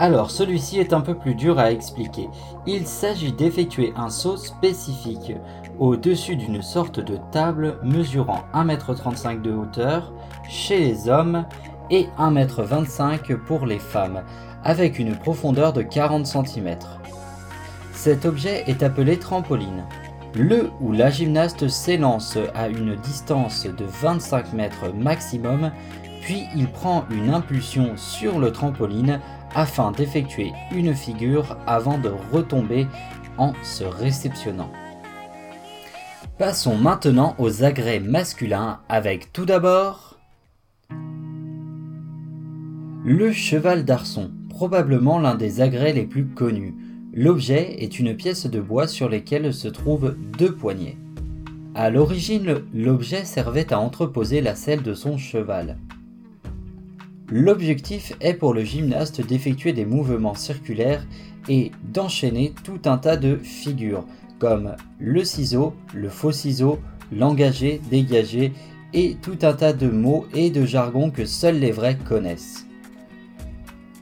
Alors 0.00 0.30
celui-ci 0.30 0.78
est 0.78 0.94
un 0.94 1.02
peu 1.02 1.14
plus 1.14 1.34
dur 1.34 1.58
à 1.58 1.70
expliquer. 1.70 2.30
Il 2.66 2.86
s'agit 2.86 3.32
d'effectuer 3.32 3.92
un 3.96 4.08
saut 4.08 4.38
spécifique 4.38 5.34
au-dessus 5.78 6.36
d'une 6.36 6.62
sorte 6.62 7.00
de 7.00 7.18
table 7.32 7.76
mesurant 7.82 8.44
1,35 8.54 9.32
m 9.32 9.42
de 9.42 9.52
hauteur 9.52 10.10
chez 10.48 10.78
les 10.78 11.10
hommes 11.10 11.44
et 11.90 12.08
1,25 12.18 13.30
m 13.30 13.40
pour 13.46 13.66
les 13.66 13.78
femmes, 13.78 14.22
avec 14.64 14.98
une 14.98 15.14
profondeur 15.16 15.74
de 15.74 15.82
40 15.82 16.26
cm. 16.26 16.78
Cet 17.92 18.24
objet 18.24 18.64
est 18.68 18.82
appelé 18.82 19.18
trampoline. 19.18 19.84
Le 20.34 20.70
ou 20.80 20.92
la 20.92 21.10
gymnaste 21.10 21.68
s'élance 21.68 22.38
à 22.54 22.68
une 22.68 22.96
distance 22.96 23.66
de 23.66 23.84
25 23.84 24.54
mètres 24.54 24.94
maximum, 24.94 25.70
puis 26.22 26.46
il 26.56 26.68
prend 26.68 27.04
une 27.10 27.34
impulsion 27.34 27.92
sur 27.96 28.38
le 28.38 28.50
trampoline 28.50 29.20
afin 29.54 29.92
d'effectuer 29.92 30.52
une 30.72 30.94
figure 30.94 31.56
avant 31.66 31.98
de 31.98 32.12
retomber 32.32 32.86
en 33.38 33.52
se 33.62 33.84
réceptionnant. 33.84 34.70
Passons 36.38 36.76
maintenant 36.76 37.34
aux 37.38 37.64
agrès 37.64 38.00
masculins 38.00 38.80
avec 38.88 39.32
tout 39.32 39.44
d'abord 39.44 40.10
le 43.02 43.32
cheval 43.32 43.86
d'arçon, 43.86 44.30
probablement 44.50 45.18
l'un 45.18 45.34
des 45.34 45.62
agrès 45.62 45.94
les 45.94 46.04
plus 46.04 46.26
connus. 46.26 46.74
L'objet 47.14 47.76
est 47.82 47.98
une 47.98 48.14
pièce 48.14 48.46
de 48.46 48.60
bois 48.60 48.86
sur 48.86 49.08
laquelle 49.08 49.54
se 49.54 49.68
trouvent 49.68 50.16
deux 50.38 50.54
poignées. 50.54 50.98
À 51.74 51.88
l'origine, 51.88 52.56
l'objet 52.74 53.24
servait 53.24 53.72
à 53.72 53.80
entreposer 53.80 54.42
la 54.42 54.54
selle 54.54 54.82
de 54.82 54.92
son 54.92 55.16
cheval. 55.16 55.78
L'objectif 57.30 58.12
est 58.20 58.34
pour 58.34 58.54
le 58.54 58.64
gymnaste 58.64 59.24
d'effectuer 59.24 59.72
des 59.72 59.84
mouvements 59.84 60.34
circulaires 60.34 61.06
et 61.48 61.70
d'enchaîner 61.84 62.52
tout 62.64 62.80
un 62.86 62.98
tas 62.98 63.16
de 63.16 63.36
figures, 63.36 64.04
comme 64.40 64.74
le 64.98 65.24
ciseau, 65.24 65.74
le 65.94 66.08
faux 66.08 66.32
ciseau, 66.32 66.80
l'engagé, 67.12 67.80
dégagé, 67.88 68.52
et 68.92 69.16
tout 69.22 69.38
un 69.42 69.52
tas 69.52 69.72
de 69.72 69.88
mots 69.88 70.26
et 70.34 70.50
de 70.50 70.66
jargons 70.66 71.10
que 71.10 71.24
seuls 71.24 71.60
les 71.60 71.70
vrais 71.70 71.96
connaissent. 71.96 72.66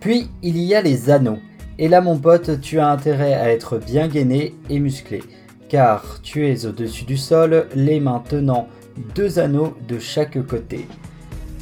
Puis 0.00 0.28
il 0.42 0.56
y 0.58 0.74
a 0.74 0.80
les 0.80 1.10
anneaux. 1.10 1.38
Et 1.78 1.88
là 1.88 2.00
mon 2.00 2.18
pote, 2.18 2.60
tu 2.62 2.78
as 2.78 2.88
intérêt 2.88 3.34
à 3.34 3.52
être 3.52 3.78
bien 3.78 4.08
gainé 4.08 4.54
et 4.70 4.78
musclé, 4.80 5.22
car 5.68 6.20
tu 6.22 6.46
es 6.46 6.64
au-dessus 6.64 7.04
du 7.04 7.18
sol, 7.18 7.66
les 7.74 8.00
mains 8.00 8.22
tenant 8.26 8.68
deux 9.14 9.38
anneaux 9.38 9.76
de 9.86 9.98
chaque 9.98 10.44
côté, 10.46 10.86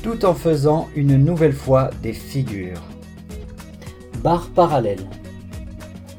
tout 0.07 0.25
en 0.25 0.35
faisant 0.35 0.87
une 0.95 1.17
nouvelle 1.17 1.53
fois 1.53 1.91
des 2.01 2.13
figures. 2.13 2.81
Barre 4.23 4.47
parallèle. 4.55 5.05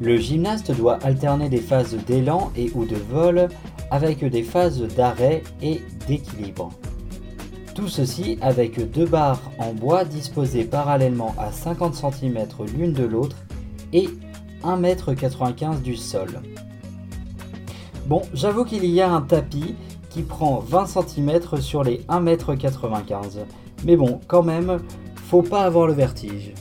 Le 0.02 0.18
gymnaste 0.18 0.74
doit 0.76 1.00
alterner 1.04 1.48
des 1.48 1.62
phases 1.62 1.96
d'élan 2.06 2.52
et 2.58 2.70
ou 2.76 2.84
de 2.84 2.98
vol 2.98 3.48
avec 3.90 4.26
des 4.26 4.44
phases 4.44 4.82
d'arrêt 4.82 5.42
et 5.62 5.80
d'équilibre. 6.06 6.70
Tout 7.76 7.88
ceci 7.88 8.38
avec 8.42 8.92
deux 8.92 9.06
barres 9.06 9.40
en 9.58 9.72
bois 9.72 10.04
disposées 10.04 10.66
parallèlement 10.66 11.34
à 11.38 11.54
50 11.54 11.96
cm 11.96 12.46
l'une 12.78 12.92
de 12.92 13.06
l'autre 13.06 13.38
et 13.94 14.10
1,95 14.66 15.64
m 15.64 15.80
du 15.80 15.96
sol. 15.96 16.42
Bon, 18.06 18.22
j'avoue 18.34 18.66
qu'il 18.66 18.84
y 18.84 19.00
a 19.00 19.10
un 19.10 19.22
tapis 19.22 19.76
qui 20.10 20.24
prend 20.24 20.60
20 20.60 20.88
cm 20.88 21.40
sur 21.62 21.86
les 21.86 22.00
1,95 22.10 23.38
m. 23.38 23.46
Mais 23.86 23.96
bon, 23.96 24.20
quand 24.28 24.44
même, 24.44 24.80
faut 25.16 25.44
pas 25.44 25.64
avoir 25.64 25.88
le 25.88 25.94
vertige. 25.94 26.54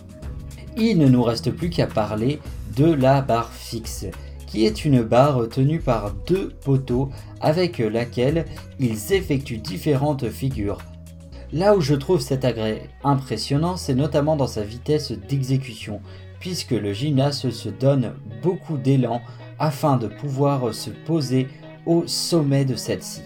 Il 0.76 0.98
ne 0.98 1.08
nous 1.08 1.22
reste 1.22 1.50
plus 1.50 1.70
qu'à 1.70 1.86
parler 1.86 2.40
de 2.76 2.92
la 2.92 3.22
barre 3.22 3.52
fixe, 3.52 4.06
qui 4.46 4.66
est 4.66 4.84
une 4.84 5.02
barre 5.02 5.48
tenue 5.48 5.80
par 5.80 6.12
deux 6.26 6.50
poteaux 6.64 7.10
avec 7.40 7.78
laquelle 7.78 8.44
ils 8.78 9.12
effectuent 9.12 9.58
différentes 9.58 10.28
figures. 10.28 10.78
Là 11.52 11.76
où 11.76 11.80
je 11.80 11.94
trouve 11.94 12.20
cet 12.20 12.44
agrès 12.44 12.90
impressionnant, 13.04 13.76
c'est 13.76 13.94
notamment 13.94 14.36
dans 14.36 14.46
sa 14.46 14.62
vitesse 14.62 15.12
d'exécution, 15.12 16.00
puisque 16.40 16.72
le 16.72 16.92
gymnaste 16.92 17.50
se 17.50 17.68
donne 17.68 18.14
beaucoup 18.42 18.76
d'élan 18.76 19.22
afin 19.58 19.96
de 19.96 20.08
pouvoir 20.08 20.74
se 20.74 20.90
poser 20.90 21.48
au 21.86 22.06
sommet 22.06 22.64
de 22.64 22.74
celle-ci. 22.74 23.22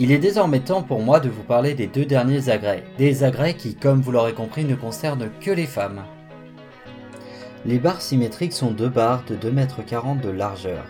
Il 0.00 0.12
est 0.12 0.18
désormais 0.18 0.60
temps 0.60 0.82
pour 0.82 1.02
moi 1.02 1.18
de 1.18 1.28
vous 1.28 1.42
parler 1.42 1.74
des 1.74 1.88
deux 1.88 2.04
derniers 2.04 2.50
agrès, 2.50 2.84
des 2.98 3.24
agrès 3.24 3.54
qui, 3.54 3.74
comme 3.74 4.00
vous 4.00 4.12
l'aurez 4.12 4.32
compris, 4.32 4.64
ne 4.64 4.76
concernent 4.76 5.28
que 5.40 5.50
les 5.50 5.66
femmes. 5.66 6.04
Les 7.66 7.80
barres 7.80 8.00
symétriques 8.00 8.52
sont 8.52 8.70
deux 8.70 8.88
barres 8.88 9.24
de 9.26 9.34
2,40 9.34 10.12
m 10.12 10.20
de 10.20 10.30
largeur, 10.30 10.84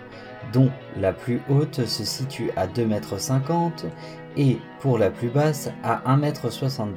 dont 0.53 0.71
la 1.01 1.15
plus 1.15 1.41
haute 1.49 1.87
se 1.87 2.05
situe 2.05 2.51
à 2.55 2.67
2,50 2.67 3.87
m 3.87 3.91
et 4.37 4.59
pour 4.81 4.99
la 4.99 5.11
plus 5.11 5.31
basse 5.31 5.71
à 5.83 6.03
1,70 6.15 6.81
m. 6.83 6.95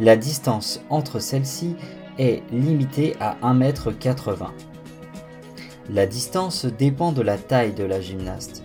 La 0.00 0.16
distance 0.16 0.84
entre 0.90 1.18
celles-ci 1.18 1.76
est 2.18 2.42
limitée 2.52 3.16
à 3.20 3.36
1,80 3.42 4.42
m. 4.42 4.48
La 5.88 6.06
distance 6.06 6.66
dépend 6.66 7.12
de 7.12 7.22
la 7.22 7.38
taille 7.38 7.72
de 7.72 7.84
la 7.84 8.02
gymnaste. 8.02 8.62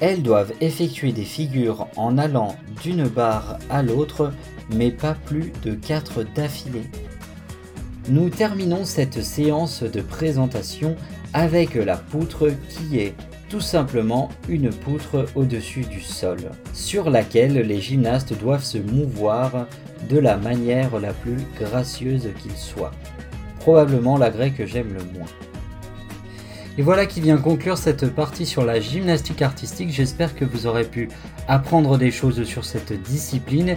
Elles 0.00 0.22
doivent 0.22 0.54
effectuer 0.62 1.12
des 1.12 1.24
figures 1.24 1.86
en 1.96 2.16
allant 2.16 2.56
d'une 2.82 3.06
barre 3.06 3.58
à 3.68 3.82
l'autre, 3.82 4.32
mais 4.74 4.90
pas 4.90 5.14
plus 5.14 5.52
de 5.62 5.74
4 5.74 6.24
d'affilée. 6.34 6.88
Nous 8.08 8.30
terminons 8.30 8.84
cette 8.84 9.22
séance 9.22 9.82
de 9.82 10.00
présentation 10.00 10.96
avec 11.34 11.74
la 11.74 11.96
poutre 11.96 12.50
qui 12.68 12.98
est 12.98 13.14
tout 13.50 13.60
simplement 13.60 14.30
une 14.48 14.70
poutre 14.70 15.26
au-dessus 15.34 15.82
du 15.82 16.00
sol, 16.00 16.38
sur 16.72 17.10
laquelle 17.10 17.54
les 17.54 17.80
gymnastes 17.80 18.38
doivent 18.40 18.64
se 18.64 18.78
mouvoir 18.78 19.66
de 20.08 20.18
la 20.18 20.36
manière 20.38 20.98
la 20.98 21.12
plus 21.12 21.36
gracieuse 21.58 22.28
qu'il 22.40 22.56
soit. 22.56 22.92
Probablement 23.58 24.16
l'agrès 24.16 24.50
que 24.50 24.66
j'aime 24.66 24.94
le 24.94 25.18
moins. 25.18 25.28
Et 26.80 26.82
voilà 26.82 27.04
qui 27.04 27.20
vient 27.20 27.36
conclure 27.36 27.76
cette 27.76 28.10
partie 28.14 28.46
sur 28.46 28.64
la 28.64 28.80
gymnastique 28.80 29.42
artistique. 29.42 29.90
J'espère 29.90 30.34
que 30.34 30.46
vous 30.46 30.66
aurez 30.66 30.84
pu 30.84 31.10
apprendre 31.46 31.98
des 31.98 32.10
choses 32.10 32.42
sur 32.44 32.64
cette 32.64 32.94
discipline 33.02 33.76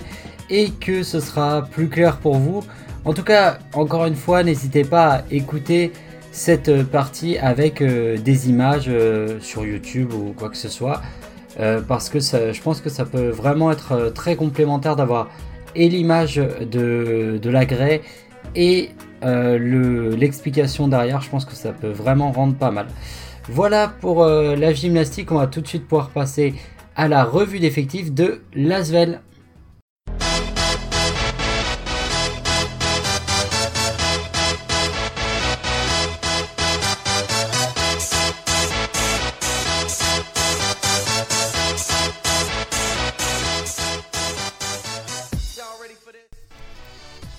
et 0.50 0.70
que 0.70 1.04
ce 1.04 1.20
sera 1.20 1.64
plus 1.64 1.90
clair 1.90 2.16
pour 2.16 2.38
vous. 2.38 2.64
En 3.04 3.14
tout 3.14 3.26
cas, 3.26 3.60
encore 3.74 4.06
une 4.06 4.16
fois, 4.16 4.42
n'hésitez 4.42 4.86
pas 4.86 5.16
à 5.16 5.24
écouter 5.32 5.92
cette 6.32 6.84
partie 6.84 7.38
avec 7.38 7.82
euh, 7.82 8.18
des 8.18 8.50
images 8.50 8.86
euh, 8.88 9.38
sur 9.42 9.66
YouTube 9.66 10.14
ou 10.14 10.32
quoi 10.32 10.48
que 10.50 10.56
ce 10.56 10.70
soit. 10.70 11.02
Euh, 11.60 11.82
parce 11.86 12.08
que 12.08 12.22
je 12.22 12.62
pense 12.62 12.80
que 12.80 12.90
ça 12.90 13.04
peut 13.04 13.28
vraiment 13.28 13.70
être 13.70 14.14
très 14.16 14.38
complémentaire 14.38 14.96
d'avoir 14.96 15.30
et 15.76 15.90
l'image 15.90 16.38
de, 16.38 17.38
de 17.38 17.50
l'agrès 17.50 18.02
et 18.56 18.92
l'explication 19.24 20.88
derrière. 20.88 21.22
Je 21.22 21.30
pense 21.30 21.46
que 21.46 21.54
ça 21.54 21.72
peut 21.72 21.92
vraiment 21.92 22.32
rendre 22.32 22.56
pas 22.56 22.72
mal. 22.72 22.88
Voilà 23.50 23.88
pour 23.88 24.26
la 24.26 24.74
gymnastique. 24.74 25.32
On 25.32 25.38
va 25.38 25.48
tout 25.48 25.62
de 25.62 25.68
suite 25.68 25.88
pouvoir 25.88 26.10
passer 26.10 26.54
à 26.96 27.08
la 27.08 27.24
revue 27.24 27.60
d'effectifs 27.60 28.14
de 28.14 28.42
Lasvel. 28.54 29.22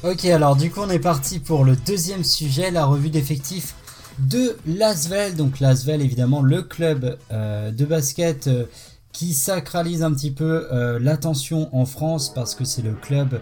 Ok, 0.04 0.26
alors 0.26 0.54
du 0.54 0.70
coup 0.70 0.80
on 0.82 0.90
est 0.90 0.98
parti 0.98 1.38
pour 1.38 1.64
le 1.64 1.76
deuxième 1.76 2.24
sujet, 2.24 2.70
la 2.70 2.84
revue 2.84 3.08
d'effectifs 3.08 3.74
de 4.18 4.54
Lasvel. 4.66 5.34
Donc 5.34 5.60
Lasvel 5.60 6.02
évidemment 6.02 6.42
le 6.42 6.60
club 6.60 7.16
euh, 7.32 7.70
de 7.70 7.86
basket 7.86 8.48
euh, 8.48 8.66
qui 9.14 9.32
sacralise 9.32 10.02
un 10.02 10.12
petit 10.12 10.32
peu 10.32 10.66
euh, 10.72 10.98
l'attention 11.00 11.74
en 11.74 11.86
France 11.86 12.34
parce 12.34 12.54
que 12.54 12.64
c'est 12.64 12.82
le 12.82 12.92
club 12.92 13.40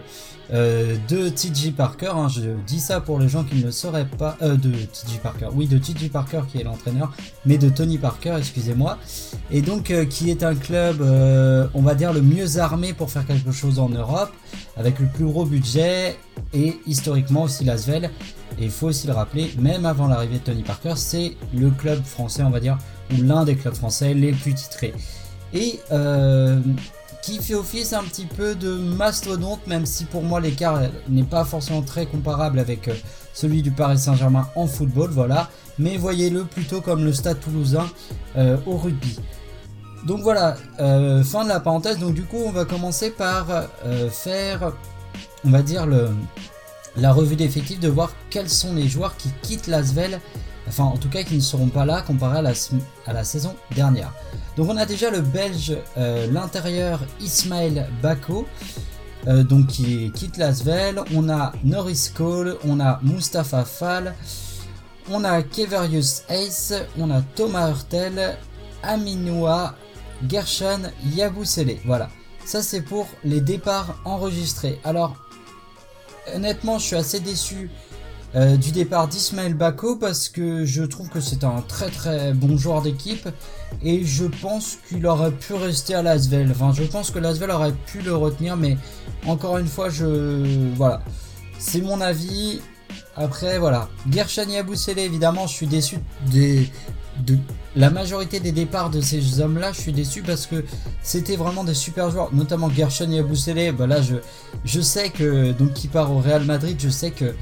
euh, 0.53 0.95
de 1.09 1.29
TJ 1.29 1.73
Parker. 1.73 2.11
Hein. 2.15 2.27
je 2.29 2.41
dis 2.65 2.79
ça 2.79 3.01
pour 3.01 3.19
les 3.19 3.27
gens 3.27 3.43
qui 3.43 3.55
ne 3.55 3.63
le 3.63 3.71
sauraient 3.71 4.07
pas. 4.07 4.37
Euh, 4.41 4.55
de 4.55 4.69
TJ 4.69 5.17
Parker, 5.21 5.47
oui, 5.53 5.67
de 5.67 5.79
TJ 5.79 6.09
Parker 6.09 6.41
qui 6.49 6.59
est 6.59 6.63
l'entraîneur, 6.63 7.11
mais 7.45 7.57
de 7.57 7.69
Tony 7.69 7.97
Parker, 7.97 8.35
excusez-moi. 8.37 8.99
Et 9.49 9.61
donc, 9.61 9.91
qui 10.09 10.29
est 10.29 10.43
un 10.43 10.53
club, 10.53 11.01
on 11.73 11.81
va 11.81 11.95
dire, 11.95 12.13
le 12.13 12.21
mieux 12.21 12.59
armé 12.59 12.93
pour 12.93 13.09
faire 13.09 13.25
quelque 13.25 13.51
chose 13.51 13.79
en 13.79 13.89
Europe, 13.89 14.31
avec 14.77 14.99
le 14.99 15.07
plus 15.07 15.25
gros 15.25 15.45
budget 15.45 16.17
et 16.53 16.77
historiquement 16.85 17.43
aussi 17.43 17.63
Lasvel. 17.63 18.11
Et 18.59 18.65
il 18.65 18.71
faut 18.71 18.87
aussi 18.87 19.07
le 19.07 19.13
rappeler, 19.13 19.51
même 19.57 19.85
avant 19.85 20.07
l'arrivée 20.07 20.37
de 20.37 20.43
Tony 20.43 20.61
Parker, 20.61 20.93
c'est 20.95 21.35
le 21.55 21.71
club 21.71 22.03
français, 22.03 22.43
on 22.43 22.51
va 22.51 22.59
dire, 22.59 22.77
ou 23.11 23.23
l'un 23.23 23.43
des 23.43 23.55
clubs 23.55 23.73
français 23.73 24.13
les 24.13 24.33
plus 24.33 24.53
titrés 24.53 24.93
et 25.53 25.79
euh, 25.91 26.59
qui 27.21 27.41
fait 27.41 27.55
office 27.55 27.93
un 27.93 28.03
petit 28.03 28.25
peu 28.25 28.55
de 28.55 28.75
mastodonte, 28.75 29.65
même 29.67 29.85
si 29.85 30.05
pour 30.05 30.23
moi 30.23 30.39
l'écart 30.39 30.81
n'est 31.07 31.23
pas 31.23 31.45
forcément 31.45 31.81
très 31.81 32.05
comparable 32.05 32.59
avec 32.59 32.87
euh, 32.87 32.93
celui 33.33 33.61
du 33.61 33.71
Paris 33.71 33.97
Saint-Germain 33.97 34.47
en 34.55 34.67
football, 34.67 35.09
voilà, 35.11 35.49
mais 35.79 35.97
voyez-le 35.97 36.43
plutôt 36.43 36.81
comme 36.81 37.05
le 37.05 37.13
Stade 37.13 37.39
Toulousain 37.39 37.87
euh, 38.35 38.57
au 38.65 38.77
rugby. 38.77 39.19
Donc 40.05 40.19
voilà, 40.19 40.57
fin 40.77 41.45
de 41.45 41.47
la 41.47 41.61
parenthèse. 41.61 41.97
Donc 41.97 42.13
du 42.13 42.23
coup, 42.23 42.41
on 42.45 42.51
va 42.51 42.65
commencer 42.65 43.09
par 43.09 43.47
faire, 44.11 44.73
on 45.45 45.49
va 45.49 45.61
dire 45.61 45.87
la 46.97 47.13
revue 47.13 47.37
d'effectifs, 47.37 47.79
de 47.79 47.87
voir 47.87 48.11
quels 48.29 48.49
sont 48.49 48.73
les 48.73 48.89
joueurs 48.89 49.15
qui 49.15 49.29
quittent 49.41 49.67
l'Asvel 49.67 50.19
enfin 50.67 50.83
en 50.83 50.97
tout 50.97 51.09
cas 51.09 51.23
qui 51.23 51.35
ne 51.35 51.41
seront 51.41 51.67
pas 51.67 51.85
là 51.85 52.01
comparé 52.01 52.39
à 52.39 53.13
la, 53.13 53.23
saison 53.23 53.55
dernière. 53.75 54.13
Donc 54.57 54.69
on 54.69 54.77
a 54.77 54.85
déjà 54.85 55.09
le 55.09 55.21
belge, 55.21 55.77
euh, 55.97 56.27
l'intérieur 56.31 57.01
Ismaël 57.19 57.89
Bako, 58.01 58.47
euh, 59.27 59.43
donc 59.43 59.67
qui 59.67 60.11
quitte 60.11 60.37
l'Asvel, 60.37 61.01
on 61.13 61.29
a 61.29 61.53
Norris 61.63 62.11
Cole, 62.13 62.57
on 62.65 62.79
a 62.79 62.99
Mustafa 63.03 63.65
Fall, 63.65 64.15
on 65.09 65.23
a 65.23 65.41
Keverius 65.43 66.23
Ace, 66.29 66.73
on 66.99 67.09
a 67.11 67.21
Thomas 67.21 67.69
Hurtel, 67.69 68.37
Aminoua, 68.83 69.75
Gershon, 70.27 70.91
Yabusele. 71.05 71.77
Voilà, 71.85 72.09
ça 72.45 72.61
c'est 72.61 72.81
pour 72.81 73.07
les 73.23 73.41
départs 73.41 73.99
enregistrés. 74.05 74.79
Alors 74.83 75.15
honnêtement 76.33 76.79
je 76.79 76.85
suis 76.85 76.95
assez 76.95 77.19
déçu 77.19 77.69
euh, 78.35 78.57
du 78.57 78.71
départ 78.71 79.07
d'Ismaël 79.07 79.53
Bako 79.53 79.97
parce 79.97 80.27
que 80.27 80.65
je 80.65 80.83
trouve 80.83 81.09
que 81.09 81.19
c'est 81.21 81.43
un 81.43 81.61
très 81.67 81.89
très 81.89 82.33
bon 82.33 82.57
joueur 82.57 82.81
d'équipe 82.81 83.29
et 83.83 84.03
je 84.03 84.25
pense 84.25 84.77
qu'il 84.87 85.05
aurait 85.05 85.31
pu 85.31 85.53
rester 85.53 85.93
à 85.93 86.01
Lasvel. 86.01 86.49
Enfin, 86.51 86.73
je 86.73 86.83
pense 86.83 87.11
que 87.11 87.19
Lasvel 87.19 87.51
aurait 87.51 87.73
pu 87.85 88.01
le 88.01 88.15
retenir, 88.15 88.57
mais 88.57 88.77
encore 89.27 89.57
une 89.57 89.67
fois, 89.67 89.89
je 89.89 90.73
voilà, 90.75 91.01
c'est 91.59 91.81
mon 91.81 92.01
avis. 92.01 92.61
Après, 93.15 93.59
voilà, 93.59 93.89
Gershani 94.11 94.57
Aboussele, 94.57 94.97
évidemment, 94.97 95.45
je 95.45 95.53
suis 95.53 95.67
déçu 95.67 95.99
des 96.31 96.67
de 97.25 97.37
la 97.75 97.89
majorité 97.89 98.39
des 98.39 98.51
départs 98.51 98.89
de 98.89 99.01
ces 99.01 99.39
hommes-là, 99.39 99.71
je 99.71 99.81
suis 99.81 99.93
déçu 99.93 100.21
parce 100.21 100.45
que 100.45 100.63
c'était 101.01 101.35
vraiment 101.35 101.63
des 101.63 101.73
super 101.73 102.09
joueurs, 102.09 102.33
notamment 102.33 102.69
Gershon 102.69 103.11
et 103.11 103.71
Bah 103.71 103.87
là, 103.87 104.01
je, 104.01 104.15
je 104.65 104.81
sais 104.81 105.09
que 105.09 105.51
donc 105.51 105.73
qui 105.73 105.87
part 105.87 106.11
au 106.11 106.19
Real 106.19 106.43
Madrid, 106.43 106.77
je 106.79 106.89
sais 106.89 107.11
que 107.11 107.33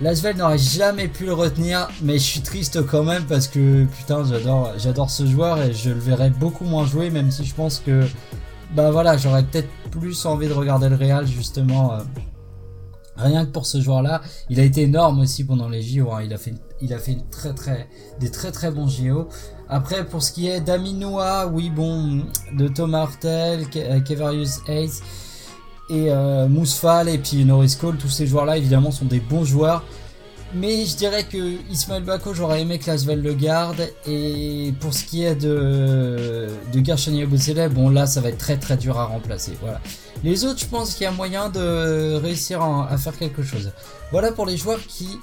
Lasvel 0.00 0.36
n'aurait 0.36 0.58
jamais 0.58 1.08
pu 1.08 1.24
le 1.24 1.32
retenir, 1.32 1.88
mais 2.02 2.14
je 2.14 2.24
suis 2.24 2.40
triste 2.40 2.86
quand 2.86 3.02
même 3.02 3.24
parce 3.24 3.48
que 3.48 3.84
putain, 3.84 4.24
j'adore, 4.24 4.72
j'adore 4.78 5.10
ce 5.10 5.26
joueur 5.26 5.60
et 5.60 5.72
je 5.72 5.90
le 5.90 5.98
verrai 5.98 6.30
beaucoup 6.30 6.64
moins 6.64 6.86
jouer, 6.86 7.10
même 7.10 7.32
si 7.32 7.44
je 7.44 7.52
pense 7.52 7.80
que 7.80 8.04
bah 8.74 8.92
voilà, 8.92 9.16
j'aurais 9.16 9.42
peut-être 9.42 9.68
plus 9.90 10.24
envie 10.24 10.46
de 10.46 10.52
regarder 10.52 10.88
le 10.88 10.94
Real 10.94 11.26
justement. 11.26 11.94
Euh, 11.94 11.98
rien 13.16 13.44
que 13.44 13.50
pour 13.50 13.66
ce 13.66 13.80
joueur-là, 13.80 14.22
il 14.48 14.60
a 14.60 14.62
été 14.62 14.82
énorme 14.82 15.18
aussi 15.18 15.42
pendant 15.44 15.68
les 15.68 15.82
JO. 15.82 16.12
Hein. 16.12 16.22
Il 16.24 16.32
a 16.32 16.38
fait, 16.38 16.54
il 16.80 16.94
a 16.94 16.98
fait 16.98 17.18
très 17.32 17.52
très, 17.52 17.88
des 18.20 18.30
très 18.30 18.52
très 18.52 18.70
bons 18.70 18.86
JO. 18.86 19.28
Après, 19.68 20.06
pour 20.06 20.22
ce 20.22 20.30
qui 20.30 20.46
est 20.48 20.60
d'Aminoa, 20.60 21.48
oui 21.48 21.70
bon, 21.70 22.22
de 22.52 22.68
Thomas 22.68 23.00
Hartel, 23.00 23.66
euh, 23.74 24.00
Kevarius 24.00 24.60
Hayes 24.68 25.02
et 25.90 26.10
euh, 26.10 26.48
Mousfal 26.48 27.08
et 27.08 27.18
puis 27.18 27.44
Norris 27.44 27.76
Cole, 27.80 27.96
tous 27.96 28.08
ces 28.08 28.26
joueurs-là 28.26 28.56
évidemment 28.56 28.90
sont 28.90 29.06
des 29.06 29.20
bons 29.20 29.44
joueurs. 29.44 29.84
Mais 30.54 30.86
je 30.86 30.96
dirais 30.96 31.24
que 31.24 31.58
Ismaël 31.70 32.04
Bako, 32.04 32.32
j'aurais 32.32 32.62
aimé 32.62 32.78
que 32.78 32.86
Lasvel 32.86 33.20
le 33.20 33.34
garde. 33.34 33.86
Et 34.06 34.72
pour 34.80 34.94
ce 34.94 35.04
qui 35.04 35.22
est 35.22 35.34
de, 35.34 36.48
de 36.72 36.84
Gershoni 36.84 37.26
bon 37.70 37.90
là 37.90 38.06
ça 38.06 38.22
va 38.22 38.30
être 38.30 38.38
très 38.38 38.56
très 38.56 38.76
dur 38.76 38.98
à 38.98 39.04
remplacer. 39.04 39.52
Voilà. 39.60 39.80
Les 40.24 40.44
autres, 40.44 40.60
je 40.60 40.66
pense 40.66 40.94
qu'il 40.94 41.04
y 41.04 41.06
a 41.06 41.12
moyen 41.12 41.48
de 41.48 42.14
réussir 42.16 42.62
à, 42.62 42.96
faire 42.98 43.16
quelque 43.16 43.42
chose. 43.42 43.72
Voilà 44.10 44.32
pour 44.32 44.46
les 44.46 44.56
joueurs 44.56 44.80
qui 44.80 45.20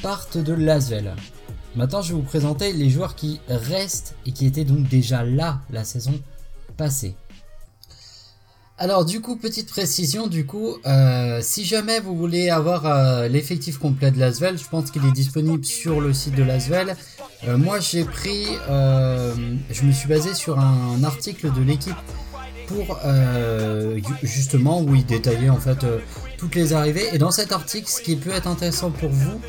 partent 0.00 0.38
de 0.38 0.52
Lasvel. 0.52 1.14
Maintenant, 1.74 2.00
je 2.00 2.14
vais 2.14 2.14
vous 2.14 2.22
présenter 2.26 2.72
les 2.72 2.88
joueurs 2.88 3.14
qui 3.14 3.40
restent 3.48 4.14
et 4.24 4.32
qui 4.32 4.46
étaient 4.46 4.64
donc 4.64 4.88
déjà 4.88 5.24
là 5.24 5.60
la 5.70 5.84
saison 5.84 6.14
passée. 6.76 7.14
Alors 8.78 9.06
du 9.06 9.22
coup, 9.22 9.36
petite 9.36 9.70
précision, 9.70 10.26
du 10.26 10.44
coup, 10.44 10.76
euh, 10.84 11.38
si 11.40 11.64
jamais 11.64 11.98
vous 11.98 12.14
voulez 12.14 12.50
avoir 12.50 12.84
euh, 12.84 13.26
l'effectif 13.26 13.78
complet 13.78 14.10
de 14.10 14.18
Lasvel, 14.18 14.58
je 14.58 14.68
pense 14.68 14.90
qu'il 14.90 15.02
est 15.06 15.12
disponible 15.12 15.64
sur 15.64 15.98
le 16.02 16.12
site 16.12 16.34
de 16.34 16.42
Lasvel. 16.42 16.94
Euh, 17.48 17.56
moi 17.56 17.80
j'ai 17.80 18.04
pris, 18.04 18.44
je 18.68 19.82
me 19.82 19.92
suis 19.92 20.08
basé 20.08 20.34
sur 20.34 20.58
un, 20.58 21.02
article 21.04 21.52
de 21.52 21.62
l'équipe 21.62 21.96
pour 22.66 22.98
justement 24.22 24.82
où 24.82 24.94
il 24.94 25.06
détaillait 25.06 25.48
en 25.48 25.58
fait 25.60 25.86
toutes 26.36 26.54
les 26.54 26.74
arrivées. 26.74 27.08
Et 27.14 27.18
dans 27.18 27.30
cet 27.30 27.52
article, 27.52 27.88
ce 27.88 28.02
qui 28.02 28.16
peut 28.16 28.30
être 28.30 28.46
intéressant 28.46 28.90
pour 28.90 29.10
vous, 29.10 29.40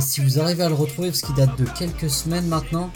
si 0.00 0.20
vous 0.20 0.40
arrivez 0.40 0.64
à 0.64 0.68
le 0.68 0.74
retrouver, 0.74 1.10
parce 1.10 1.20
qu'il 1.20 1.36
date 1.36 1.56
de 1.60 1.66
quelques 1.78 2.10
semaines 2.10 2.48
maintenant, 2.48 2.90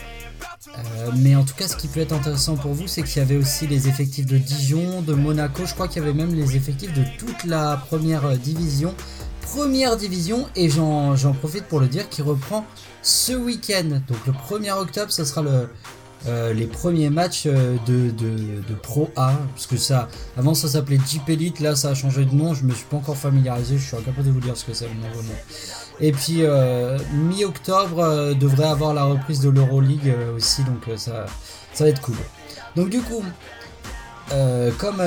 euh, 0.69 1.11
mais 1.17 1.37
en 1.37 1.45
tout 1.45 1.55
cas, 1.55 1.69
ce 1.69 1.77
qui 1.77 1.89
peut 1.89 2.01
être 2.01 2.13
intéressant 2.13 2.57
pour 2.57 2.73
vous, 2.73 2.87
c'est 2.87 3.03
qu'il 3.03 3.19
y 3.19 3.21
avait 3.21 3.37
aussi 3.37 3.67
les 3.67 3.89
effectifs 3.89 4.27
de 4.27 4.39
Dijon, 4.39 5.03
de 5.03 5.15
Monaco. 5.15 5.65
Je 5.67 5.75
crois 5.75 5.89
qu'il 5.89 6.03
y 6.03 6.05
avait 6.05 6.15
même 6.15 6.35
les 6.35 6.57
effectifs 6.57 6.93
de 6.93 7.05
toute 7.19 7.45
la 7.45 7.83
première 7.89 8.27
euh, 8.27 8.37
division. 8.37 8.95
Première 9.43 9.97
division, 9.97 10.47
et 10.55 10.69
j'en 10.69 11.17
profite 11.41 11.65
pour 11.65 11.81
le 11.81 11.89
dire, 11.89 12.09
qui 12.09 12.23
reprend 12.23 12.65
ce 13.03 13.33
week-end. 13.33 14.01
Donc 14.07 14.19
le 14.27 14.33
1er 14.33 14.79
octobre, 14.79 15.11
ce 15.11 15.25
sera 15.25 15.43
euh, 16.27 16.53
les 16.53 16.67
premiers 16.67 17.11
matchs 17.11 17.47
de, 17.47 18.11
de, 18.11 18.75
Pro 18.81 19.11
A. 19.17 19.33
Parce 19.53 19.67
que 19.67 19.77
ça, 19.77 20.09
avant 20.37 20.55
ça 20.55 20.69
s'appelait 20.69 21.01
Jeep 21.05 21.29
Elite, 21.29 21.59
là 21.59 21.75
ça 21.75 21.89
a 21.89 21.95
changé 21.95 22.27
de 22.27 22.35
nom. 22.35 22.55
Je 22.55 22.65
me 22.65 22.73
suis 22.73 22.85
pas 22.85 22.99
encore 22.99 23.17
familiarisé, 23.17 23.77
je 23.77 23.85
suis 23.85 23.97
incapable 23.97 24.29
de 24.29 24.33
vous 24.33 24.41
dire 24.41 24.57
ce 24.57 24.65
que 24.65 24.73
c'est 24.73 24.87
le 24.87 24.95
nouveau 24.95 25.23
nom. 25.23 25.35
Et 26.03 26.13
puis 26.13 26.43
euh, 26.43 26.99
mi-octobre 27.13 27.99
euh, 28.01 28.35
devrait 28.35 28.69
avoir 28.69 28.95
la 28.95 29.05
reprise 29.05 29.41
de 29.41 29.51
l'Euroleague 29.51 30.09
euh, 30.09 30.37
aussi, 30.37 30.63
donc 30.65 30.83
ça, 30.97 31.27
ça 31.75 31.85
va 31.85 31.91
être 31.91 32.01
cool. 32.01 32.17
Donc 32.77 32.89
du 32.89 33.01
coup, 33.01 33.23
comme 34.79 35.03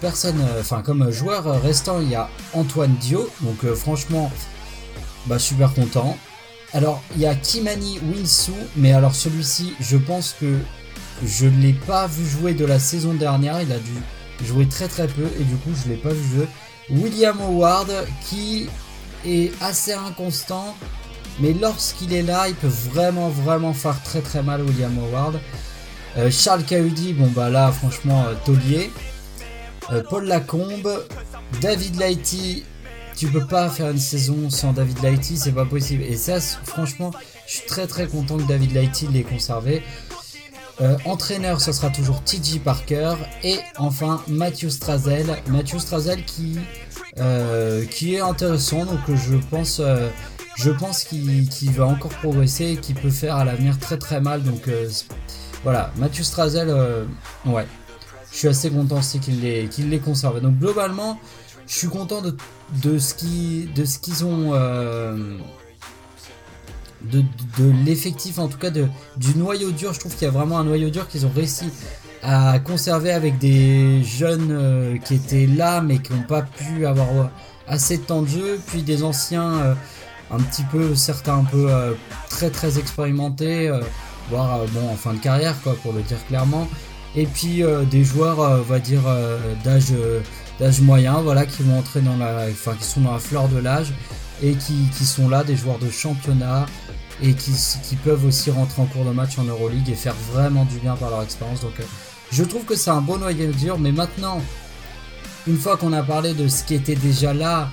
personne, 0.00 0.40
enfin 0.58 0.80
comme 0.80 1.10
joueur 1.10 1.60
restant, 1.60 2.00
il 2.00 2.08
y 2.08 2.14
a 2.14 2.30
Antoine 2.54 2.94
Dio, 2.94 3.28
donc 3.42 3.70
franchement, 3.74 4.32
bah 5.26 5.38
super 5.38 5.74
content. 5.74 6.16
Alors 6.72 7.02
il 7.14 7.20
y 7.20 7.26
a 7.26 7.34
Kimani 7.34 8.00
Winsu, 8.00 8.52
mais 8.76 8.92
alors 8.92 9.14
celui-ci, 9.14 9.74
je 9.78 9.98
pense 9.98 10.34
que 10.40 10.58
je 11.22 11.46
ne 11.46 11.60
l'ai 11.60 11.74
pas 11.74 12.06
vu 12.06 12.26
jouer 12.26 12.54
de 12.54 12.64
la 12.64 12.78
saison 12.78 13.12
dernière, 13.12 13.60
il 13.60 13.70
a 13.72 13.78
dû 13.78 13.92
jouer 14.42 14.66
très 14.66 14.88
très 14.88 15.06
peu 15.06 15.28
et 15.38 15.44
du 15.44 15.56
coup 15.56 15.70
je 15.84 15.90
l'ai 15.90 15.96
pas 15.96 16.14
vu 16.14 16.36
jouer. 16.36 16.48
William 16.88 17.38
Howard 17.40 17.92
qui 18.26 18.68
est 19.26 19.52
assez 19.60 19.92
inconstant, 19.92 20.76
mais 21.40 21.52
lorsqu'il 21.52 22.12
est 22.12 22.22
là, 22.22 22.48
il 22.48 22.54
peut 22.54 22.66
vraiment 22.66 23.28
vraiment 23.28 23.74
faire 23.74 24.02
très 24.02 24.20
très 24.20 24.42
mal 24.42 24.62
William 24.62 24.96
Howard. 24.98 25.40
Euh, 26.16 26.30
Charles 26.30 26.64
Cahudi, 26.64 27.12
bon 27.12 27.26
bah 27.28 27.50
là 27.50 27.70
franchement 27.72 28.24
euh, 28.24 28.34
taulier. 28.44 28.90
Euh, 29.92 30.02
Paul 30.08 30.24
Lacombe, 30.24 31.04
David 31.60 31.96
Lighty, 31.96 32.64
tu 33.16 33.28
peux 33.28 33.46
pas 33.46 33.68
faire 33.68 33.90
une 33.90 33.98
saison 33.98 34.50
sans 34.50 34.72
David 34.72 35.02
Lighty, 35.02 35.36
c'est 35.36 35.52
pas 35.52 35.64
possible. 35.64 36.02
Et 36.02 36.16
ça, 36.16 36.40
franchement, 36.40 37.12
je 37.46 37.56
suis 37.56 37.66
très 37.66 37.86
très 37.86 38.06
content 38.06 38.36
que 38.36 38.44
David 38.44 38.74
Lighty 38.74 39.06
l'ait 39.08 39.22
conservé. 39.22 39.82
Entraîneur, 41.04 41.60
ce 41.60 41.72
sera 41.72 41.90
toujours 41.90 42.22
TJ 42.22 42.60
Parker. 42.60 43.14
Et 43.42 43.58
enfin, 43.78 44.22
Matthew 44.28 44.68
Strazel. 44.68 45.26
Matthew 45.48 45.78
Strazel 45.78 46.24
qui 46.24 46.58
euh, 47.18 47.86
qui 47.86 48.14
est 48.14 48.20
intéressant. 48.20 48.84
Donc 48.84 49.00
je 49.08 49.36
pense, 49.36 49.80
euh, 49.80 50.10
je 50.58 50.70
pense 50.70 51.04
qu'il 51.04 51.72
va 51.72 51.86
encore 51.86 52.10
progresser 52.10 52.72
et 52.72 52.76
qu'il 52.76 52.94
peut 52.94 53.10
faire 53.10 53.36
à 53.36 53.44
l'avenir 53.44 53.78
très 53.78 53.96
très 53.96 54.20
mal. 54.20 54.42
Donc 54.42 54.68
euh, 54.68 54.88
voilà, 55.62 55.92
Mathieu 55.96 56.24
Strazel, 56.24 56.68
ouais, 57.46 57.66
je 58.30 58.36
suis 58.36 58.48
assez 58.48 58.70
content 58.70 58.98
aussi 58.98 59.18
qu'il 59.18 59.40
les, 59.40 59.66
les 59.78 59.98
conserve. 59.98 60.40
Donc 60.42 60.58
globalement, 60.58 61.18
je 61.66 61.74
suis 61.74 61.88
content 61.88 62.20
de, 62.20 62.36
de 62.82 62.98
ce 62.98 63.14
qu'ils 63.14 64.24
ont. 64.24 64.52
De, 67.10 67.24
l'effectif 67.84 68.38
en 68.38 68.48
tout 68.48 68.58
cas 68.58 68.70
de, 68.70 68.86
du 69.16 69.36
noyau 69.36 69.70
dur. 69.70 69.92
Je 69.92 70.00
trouve 70.00 70.12
qu'il 70.14 70.24
y 70.24 70.28
a 70.28 70.30
vraiment 70.30 70.58
un 70.58 70.64
noyau 70.64 70.90
dur 70.90 71.08
qu'ils 71.08 71.26
ont 71.26 71.32
réussi 71.34 71.66
à 72.22 72.58
conserver 72.58 73.12
avec 73.12 73.38
des 73.38 74.02
jeunes 74.02 74.48
euh, 74.50 74.98
qui 74.98 75.14
étaient 75.14 75.46
là 75.46 75.80
mais 75.80 75.98
qui 75.98 76.12
n'ont 76.12 76.22
pas 76.22 76.42
pu 76.42 76.86
avoir 76.86 77.08
euh, 77.12 77.24
assez 77.68 77.98
de 77.98 78.02
temps 78.02 78.22
de 78.22 78.28
jeu, 78.28 78.60
puis 78.66 78.82
des 78.82 79.04
anciens 79.04 79.54
euh, 79.54 79.74
un 80.30 80.38
petit 80.38 80.64
peu, 80.64 80.94
certains 80.94 81.38
un 81.38 81.44
peu 81.44 81.68
très 82.28 82.50
très 82.50 82.80
expérimentés, 82.80 83.70
voire 84.28 84.58
bon 84.72 84.90
en 84.90 84.96
fin 84.96 85.14
de 85.14 85.18
carrière 85.18 85.54
quoi 85.62 85.76
pour 85.80 85.92
le 85.92 86.02
dire 86.02 86.18
clairement, 86.26 86.66
et 87.14 87.26
puis 87.26 87.62
des 87.92 88.02
joueurs 88.02 88.60
va 88.64 88.80
dire 88.80 89.02
d'âge 89.62 89.92
d'âge 90.58 90.80
moyen 90.80 91.20
voilà 91.20 91.46
qui 91.46 91.62
vont 91.62 91.78
entrer 91.78 92.00
dans 92.00 92.16
la 92.16 92.46
enfin 92.50 92.74
qui 92.76 92.84
sont 92.84 93.02
dans 93.02 93.12
la 93.12 93.20
fleur 93.20 93.48
de 93.48 93.58
l'âge 93.58 93.92
et 94.42 94.54
qui, 94.54 94.74
qui, 94.96 95.04
sont 95.04 95.28
là 95.28 95.44
des 95.44 95.56
joueurs 95.56 95.78
de 95.78 95.90
championnat 95.90 96.66
et 97.22 97.32
qui, 97.32 97.52
qui, 97.82 97.96
peuvent 97.96 98.24
aussi 98.24 98.50
rentrer 98.50 98.82
en 98.82 98.86
cours 98.86 99.04
de 99.04 99.10
match 99.10 99.38
en 99.38 99.44
Euroleague 99.44 99.88
et 99.88 99.94
faire 99.94 100.14
vraiment 100.32 100.64
du 100.64 100.78
bien 100.78 100.94
par 100.96 101.10
leur 101.10 101.22
expérience 101.22 101.60
donc 101.62 101.74
je 102.32 102.42
trouve 102.42 102.64
que 102.64 102.74
c'est 102.74 102.90
un 102.90 103.00
bon 103.00 103.18
noyau 103.18 103.52
dur, 103.52 103.78
mais 103.78 103.92
maintenant, 103.92 104.42
une 105.46 105.56
fois 105.56 105.76
qu'on 105.76 105.92
a 105.92 106.02
parlé 106.02 106.34
de 106.34 106.48
ce 106.48 106.64
qui 106.64 106.74
était 106.74 106.96
déjà 106.96 107.32
là. 107.32 107.70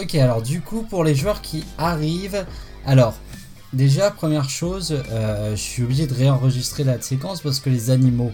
Ok, 0.00 0.14
alors 0.14 0.42
du 0.42 0.60
coup, 0.60 0.82
pour 0.82 1.04
les 1.04 1.14
joueurs 1.14 1.42
qui 1.42 1.64
arrivent, 1.76 2.46
alors, 2.84 3.14
déjà, 3.72 4.10
première 4.10 4.48
chose, 4.48 5.02
euh, 5.10 5.56
je 5.56 5.60
suis 5.60 5.82
obligé 5.82 6.06
de 6.06 6.14
réenregistrer 6.14 6.84
la 6.84 7.00
séquence 7.00 7.40
parce 7.40 7.58
que 7.58 7.70
les 7.70 7.90
animaux, 7.90 8.32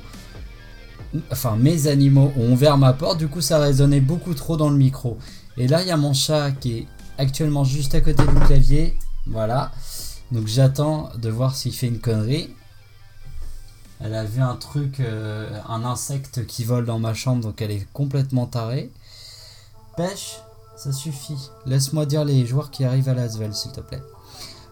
enfin 1.30 1.56
mes 1.56 1.86
animaux 1.86 2.32
ont 2.36 2.52
ouvert 2.52 2.78
ma 2.78 2.92
porte, 2.92 3.18
du 3.18 3.28
coup 3.28 3.40
ça 3.40 3.58
résonnait 3.58 4.00
beaucoup 4.00 4.34
trop 4.34 4.56
dans 4.56 4.70
le 4.70 4.76
micro. 4.76 5.18
Et 5.56 5.68
là, 5.68 5.82
il 5.82 5.88
y 5.88 5.90
a 5.90 5.96
mon 5.96 6.14
chat 6.14 6.50
qui 6.52 6.78
est 6.78 6.86
actuellement 7.18 7.64
juste 7.64 7.94
à 7.94 8.00
côté 8.00 8.22
du 8.26 8.40
clavier, 8.46 8.96
voilà. 9.26 9.70
Donc 10.30 10.46
j'attends 10.46 11.10
de 11.20 11.28
voir 11.28 11.54
s'il 11.54 11.74
fait 11.74 11.88
une 11.88 12.00
connerie. 12.00 12.48
Elle 14.00 14.14
a 14.14 14.24
vu 14.24 14.40
un 14.40 14.56
truc, 14.56 14.98
euh, 15.00 15.48
un 15.68 15.84
insecte 15.84 16.46
qui 16.46 16.64
vole 16.64 16.86
dans 16.86 16.98
ma 16.98 17.14
chambre, 17.14 17.42
donc 17.42 17.60
elle 17.62 17.70
est 17.70 17.86
complètement 17.92 18.46
tarée. 18.46 18.90
Pêche, 19.96 20.38
ça 20.76 20.90
suffit. 20.90 21.50
Laisse-moi 21.66 22.06
dire 22.06 22.24
les 22.24 22.44
joueurs 22.46 22.70
qui 22.70 22.84
arrivent 22.84 23.08
à 23.08 23.14
Lasvel, 23.14 23.54
s'il 23.54 23.72
te 23.72 23.80
plaît. 23.80 24.02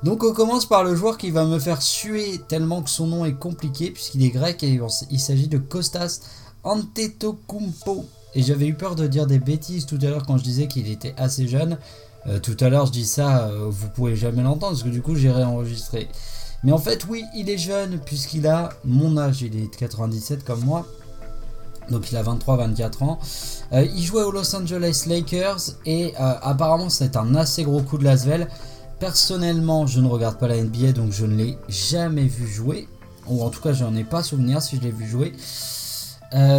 Donc 0.02 0.24
on 0.24 0.32
commence 0.32 0.64
par 0.64 0.82
le 0.82 0.94
joueur 0.94 1.18
qui 1.18 1.30
va 1.30 1.44
me 1.44 1.58
faire 1.58 1.82
suer 1.82 2.40
tellement 2.48 2.82
que 2.82 2.88
son 2.88 3.06
nom 3.06 3.24
est 3.26 3.34
compliqué, 3.34 3.90
puisqu'il 3.90 4.24
est 4.24 4.30
grec 4.30 4.62
et 4.62 4.80
il 5.10 5.20
s'agit 5.20 5.48
de 5.48 5.58
Kostas 5.58 6.20
Antetokounmpo. 6.64 8.06
Et 8.34 8.42
j'avais 8.42 8.66
eu 8.66 8.74
peur 8.74 8.94
de 8.94 9.06
dire 9.06 9.26
des 9.26 9.38
bêtises 9.38 9.86
tout 9.86 9.98
à 10.00 10.06
l'heure 10.06 10.24
quand 10.24 10.38
je 10.38 10.44
disais 10.44 10.68
qu'il 10.68 10.90
était 10.90 11.14
assez 11.18 11.48
jeune. 11.48 11.78
Euh, 12.26 12.38
tout 12.38 12.56
à 12.60 12.68
l'heure, 12.68 12.86
je 12.86 12.92
dis 12.92 13.06
ça, 13.06 13.48
euh, 13.48 13.66
vous 13.68 13.88
pouvez 13.88 14.16
jamais 14.16 14.42
l'entendre 14.42 14.72
parce 14.72 14.82
que 14.82 14.88
du 14.88 15.02
coup, 15.02 15.16
j'ai 15.16 15.30
réenregistré. 15.30 16.08
Mais 16.62 16.72
en 16.72 16.78
fait, 16.78 17.06
oui, 17.08 17.24
il 17.34 17.50
est 17.50 17.58
jeune 17.58 17.98
puisqu'il 17.98 18.46
a 18.46 18.70
mon 18.84 19.18
âge, 19.18 19.42
il 19.42 19.56
est 19.56 19.70
de 19.70 19.76
97 19.76 20.44
comme 20.44 20.60
moi. 20.64 20.86
Donc 21.90 22.10
il 22.12 22.16
a 22.16 22.22
23-24 22.22 23.02
ans. 23.02 23.18
Euh, 23.72 23.84
il 23.84 24.02
jouait 24.02 24.22
aux 24.22 24.30
Los 24.30 24.54
Angeles 24.54 25.04
Lakers 25.08 25.60
et 25.86 26.14
apparemment 26.16 26.88
c'est 26.88 27.16
un 27.16 27.34
assez 27.34 27.64
gros 27.64 27.80
coup 27.80 27.98
de 27.98 28.04
Lasvel. 28.04 28.48
Personnellement, 29.00 29.86
je 29.86 30.00
ne 30.00 30.06
regarde 30.06 30.38
pas 30.38 30.46
la 30.46 30.62
NBA 30.62 30.92
donc 30.92 31.10
je 31.10 31.26
ne 31.26 31.34
l'ai 31.34 31.58
jamais 31.68 32.26
vu 32.26 32.46
jouer. 32.46 32.88
Ou 33.26 33.42
en 33.42 33.50
tout 33.50 33.60
cas, 33.60 33.72
j'en 33.72 33.94
ai 33.96 34.04
pas 34.04 34.22
souvenir 34.22 34.62
si 34.62 34.76
je 34.76 34.82
l'ai 34.82 34.90
vu 34.92 35.08
jouer. 35.08 35.32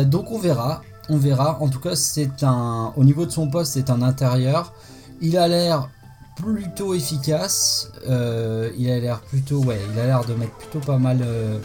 donc 0.06 0.32
on 0.32 0.40
verra. 0.40 0.82
On 1.10 1.18
verra. 1.18 1.62
En 1.62 1.70
tout 1.70 1.80
cas, 1.80 1.96
c'est 1.96 2.44
un. 2.44 2.94
Au 2.96 3.04
niveau 3.04 3.26
de 3.26 3.32
son 3.32 3.48
poste, 3.50 3.74
c'est 3.74 3.90
un 3.90 4.02
intérieur. 4.02 4.74
Il 5.22 5.38
a 5.38 5.48
l'air 5.48 5.90
plutôt 6.36 6.94
efficace. 6.94 7.92
Euh, 8.10 8.72
il 8.78 8.90
a 8.90 9.00
l'air 9.00 9.22
plutôt, 9.22 9.64
ouais, 9.64 9.80
il 9.94 10.00
a 10.00 10.06
l'air 10.06 10.26
de 10.26 10.34
mettre 10.34 10.54
plutôt 10.54 10.80
pas 10.80 10.98
mal, 10.98 11.20
euh, 11.22 11.60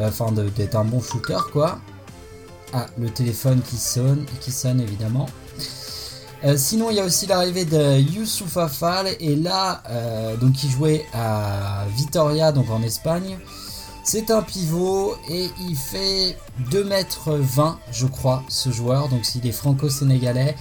enfin 0.00 0.32
d'être 0.32 0.76
un 0.76 0.84
bon 0.84 1.00
shooter 1.00 1.38
quoi. 1.52 1.78
Ah, 2.72 2.86
le 2.98 3.10
téléphone 3.10 3.60
qui 3.62 3.76
sonne, 3.76 4.24
qui 4.40 4.52
sonne 4.52 4.80
évidemment. 4.80 5.26
Euh, 6.46 6.56
sinon, 6.56 6.90
il 6.90 6.96
y 6.96 7.00
a 7.00 7.04
aussi 7.04 7.26
l'arrivée 7.26 7.64
de 7.64 7.98
Youssouf 7.98 8.56
Afal 8.56 9.08
et 9.20 9.36
là, 9.36 9.82
donc 10.40 10.62
il 10.62 10.70
jouait 10.70 11.04
à 11.12 11.84
Vitoria, 11.96 12.52
donc 12.52 12.70
en 12.70 12.82
Espagne. 12.82 13.36
C'est 14.04 14.30
un 14.30 14.42
pivot 14.42 15.16
et 15.28 15.50
il 15.60 15.76
fait 15.76 16.38
2m20, 16.70 17.74
je 17.90 18.06
crois, 18.06 18.44
ce 18.48 18.70
joueur. 18.70 19.08
Donc 19.08 19.24
s'il 19.24 19.44
est 19.46 19.52
franco-sénégalais, 19.52 20.54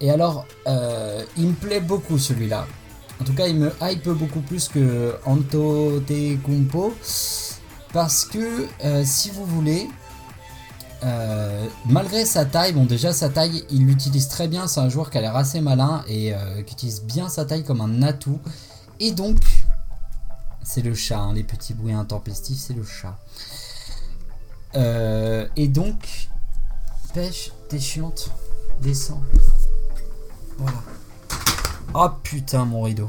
et 0.00 0.10
alors, 0.10 0.46
euh, 0.66 1.24
il 1.36 1.48
me 1.48 1.52
plaît 1.54 1.80
beaucoup 1.80 2.18
celui-là. 2.18 2.66
En 3.20 3.24
tout 3.24 3.34
cas, 3.34 3.48
il 3.48 3.56
me 3.56 3.72
hype 3.82 4.08
beaucoup 4.10 4.40
plus 4.40 4.68
que 4.68 5.14
Anto 5.24 6.00
Kumpo. 6.44 6.94
Parce 7.92 8.24
que, 8.24 8.66
euh, 8.84 9.02
si 9.04 9.30
vous 9.30 9.44
voulez, 9.44 9.88
euh, 11.02 11.66
malgré 11.86 12.24
sa 12.24 12.44
taille, 12.44 12.72
bon 12.72 12.84
déjà 12.84 13.12
sa 13.12 13.28
taille, 13.28 13.64
il 13.70 13.86
l'utilise 13.86 14.28
très 14.28 14.48
bien. 14.48 14.66
C'est 14.66 14.80
un 14.80 14.88
joueur 14.88 15.10
qui 15.10 15.18
a 15.18 15.20
l'air 15.20 15.36
assez 15.36 15.60
malin 15.60 16.04
et 16.08 16.32
qui 16.66 16.72
utilise 16.72 17.02
bien 17.02 17.28
sa 17.28 17.44
taille 17.44 17.64
comme 17.64 17.80
un 17.80 18.02
atout. 18.02 18.40
Et 19.00 19.12
donc, 19.12 19.38
c'est 20.62 20.82
le 20.82 20.94
chat, 20.94 21.18
hein, 21.18 21.32
les 21.34 21.44
petits 21.44 21.74
bruits 21.74 21.92
intempestifs, 21.92 22.58
c'est 22.58 22.74
le 22.74 22.84
chat. 22.84 23.16
et 25.56 25.68
donc, 25.68 26.28
pêche, 27.14 27.52
t'es 27.68 27.78
chiante, 27.78 28.30
descends. 28.82 29.22
Voilà. 30.58 30.82
Oh 31.94 32.08
putain, 32.22 32.64
mon 32.64 32.82
rideau. 32.82 33.08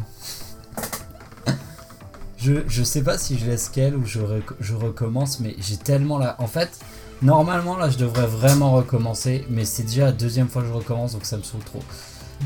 je, 2.38 2.63
je 2.67 2.84
sais 2.84 3.02
pas 3.02 3.17
si 3.17 3.38
je 3.38 3.45
laisse 3.45 3.67
qu'elle 3.69 3.95
ou 3.95 4.06
je, 4.06 4.19
je 4.60 4.73
recommence, 4.73 5.39
mais 5.39 5.56
j'ai 5.60 5.78
tellement 5.78 6.17
la. 6.17 6.39
En 6.41 6.47
fait, 6.47 6.80
normalement 7.21 7.77
là, 7.77 7.89
je 7.89 7.97
devrais 7.97 8.27
vraiment 8.27 8.71
recommencer, 8.71 9.45
mais 9.49 9.65
c'est 9.65 9.84
déjà 9.84 10.05
la 10.05 10.12
deuxième 10.12 10.47
fois 10.47 10.62
que 10.62 10.67
je 10.67 10.73
recommence, 10.73 11.13
donc 11.13 11.25
ça 11.25 11.38
me 11.38 11.43
saoule 11.43 11.63
trop. 11.63 11.82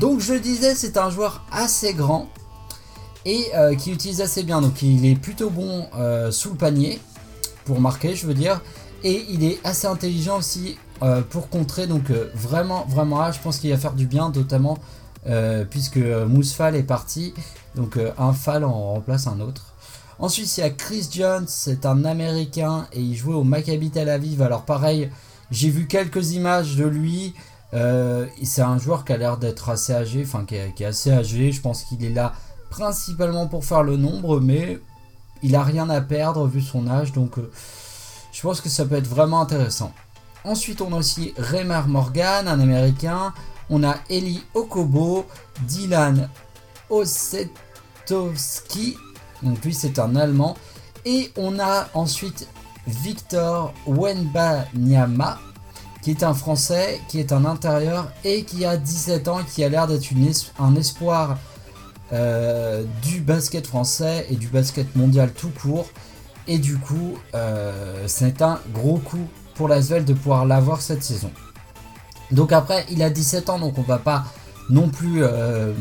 Donc 0.00 0.20
je 0.20 0.34
disais, 0.34 0.74
c'est 0.74 0.96
un 0.96 1.10
joueur 1.10 1.44
assez 1.52 1.94
grand 1.94 2.28
et 3.24 3.46
euh, 3.54 3.74
qui 3.74 3.92
utilise 3.92 4.20
assez 4.20 4.42
bien. 4.42 4.60
Donc 4.60 4.82
il 4.82 5.06
est 5.06 5.16
plutôt 5.16 5.50
bon 5.50 5.86
euh, 5.96 6.30
sous 6.30 6.50
le 6.50 6.56
panier 6.56 7.00
pour 7.64 7.80
marquer, 7.80 8.14
je 8.14 8.26
veux 8.26 8.34
dire, 8.34 8.60
et 9.02 9.24
il 9.30 9.44
est 9.44 9.60
assez 9.64 9.86
intelligent 9.86 10.38
aussi 10.38 10.76
euh, 11.02 11.22
pour 11.22 11.48
contrer. 11.48 11.86
Donc 11.86 12.10
vraiment, 12.34 12.84
vraiment 12.88 13.20
là, 13.20 13.32
je 13.32 13.38
pense 13.38 13.58
qu'il 13.58 13.70
va 13.70 13.78
faire 13.78 13.94
du 13.94 14.06
bien, 14.06 14.30
notamment 14.34 14.78
puisque 15.70 15.96
Mousfal 15.96 16.76
est 16.76 16.82
parti. 16.82 17.32
Donc 17.76 17.98
un 18.18 18.32
Fall 18.34 18.62
en 18.62 18.92
remplace 18.92 19.26
un 19.26 19.40
autre. 19.40 19.73
Ensuite, 20.18 20.56
il 20.56 20.60
y 20.60 20.62
a 20.62 20.70
Chris 20.70 21.08
Jones, 21.10 21.46
c'est 21.48 21.86
un 21.86 22.04
Américain 22.04 22.86
et 22.92 23.00
il 23.00 23.16
jouait 23.16 23.34
au 23.34 23.44
Maccabi 23.44 23.90
Tel 23.90 24.08
Aviv. 24.08 24.42
Alors 24.42 24.64
pareil, 24.64 25.10
j'ai 25.50 25.70
vu 25.70 25.86
quelques 25.86 26.32
images 26.32 26.76
de 26.76 26.84
lui. 26.84 27.34
c'est 27.72 28.62
un 28.62 28.78
joueur 28.78 29.04
qui 29.04 29.12
a 29.12 29.16
l'air 29.16 29.36
d'être 29.36 29.68
assez 29.68 29.92
âgé, 29.92 30.22
enfin 30.24 30.44
qui, 30.44 30.54
est 30.54 30.84
assez 30.84 31.10
âgé. 31.10 31.50
Je 31.52 31.60
pense 31.60 31.82
qu'il 31.84 32.04
est 32.04 32.10
là 32.10 32.32
principalement 32.70 33.46
pour 33.46 33.64
faire 33.64 33.82
le 33.82 33.96
nombre, 33.96 34.40
mais 34.40 34.78
il 35.42 35.56
a 35.56 35.62
rien 35.62 35.90
à 35.90 36.00
perdre 36.00 36.46
vu 36.46 36.60
son 36.60 36.86
âge. 36.88 37.12
Donc 37.12 37.34
je 38.32 38.42
pense 38.42 38.60
que 38.60 38.68
ça 38.68 38.84
peut 38.84 38.96
être 38.96 39.08
vraiment 39.08 39.40
intéressant. 39.40 39.92
Ensuite, 40.44 40.82
on 40.82 40.92
a 40.92 40.96
aussi 40.96 41.32
Raymar 41.38 41.88
Morgan, 41.88 42.48
un 42.48 42.60
américain. 42.60 43.32
On 43.70 43.82
a 43.82 43.96
Eli 44.10 44.42
Okobo, 44.52 45.24
Dylan 45.62 46.28
Osetowski, 46.90 47.58
donc 49.42 49.64
lui 49.64 49.74
c'est 49.74 49.98
un 49.98 50.16
allemand. 50.16 50.56
Et 51.04 51.30
on 51.36 51.58
a 51.58 51.88
ensuite 51.94 52.48
Victor 52.86 53.74
Wenbanyama, 53.86 55.38
qui 56.02 56.10
est 56.10 56.22
un 56.22 56.34
français, 56.34 57.00
qui 57.08 57.18
est 57.18 57.32
un 57.32 57.44
intérieur 57.44 58.10
et 58.24 58.44
qui 58.44 58.64
a 58.64 58.76
17 58.76 59.28
ans 59.28 59.40
et 59.40 59.44
qui 59.44 59.64
a 59.64 59.68
l'air 59.68 59.86
d'être 59.86 60.06
un 60.58 60.74
espoir 60.76 61.38
euh, 62.12 62.84
du 63.02 63.20
basket 63.20 63.66
français 63.66 64.26
et 64.30 64.36
du 64.36 64.48
basket 64.48 64.94
mondial 64.96 65.32
tout 65.32 65.50
court. 65.50 65.86
Et 66.46 66.58
du 66.58 66.76
coup, 66.76 67.16
euh, 67.34 68.04
c'est 68.06 68.42
un 68.42 68.60
gros 68.74 68.98
coup 68.98 69.26
pour 69.54 69.68
l'Asvel 69.68 70.04
de 70.04 70.12
pouvoir 70.12 70.44
l'avoir 70.44 70.82
cette 70.82 71.02
saison. 71.02 71.30
Donc 72.30 72.52
après, 72.52 72.84
il 72.90 73.02
a 73.02 73.10
17 73.10 73.48
ans, 73.50 73.58
donc 73.58 73.78
on 73.78 73.82
va 73.82 73.98
pas 73.98 74.24
non 74.68 74.88
plus 74.88 75.22
euh, 75.22 75.72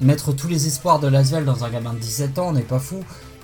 mettre 0.00 0.32
tous 0.32 0.48
les 0.48 0.66
espoirs 0.66 1.00
de 1.00 1.08
l'Asvel 1.08 1.44
dans 1.44 1.64
un 1.64 1.70
gamin 1.70 1.92
de 1.92 1.98
17 1.98 2.38
ans, 2.38 2.52
n'est 2.52 2.62
pas 2.62 2.78
fou. 2.78 3.02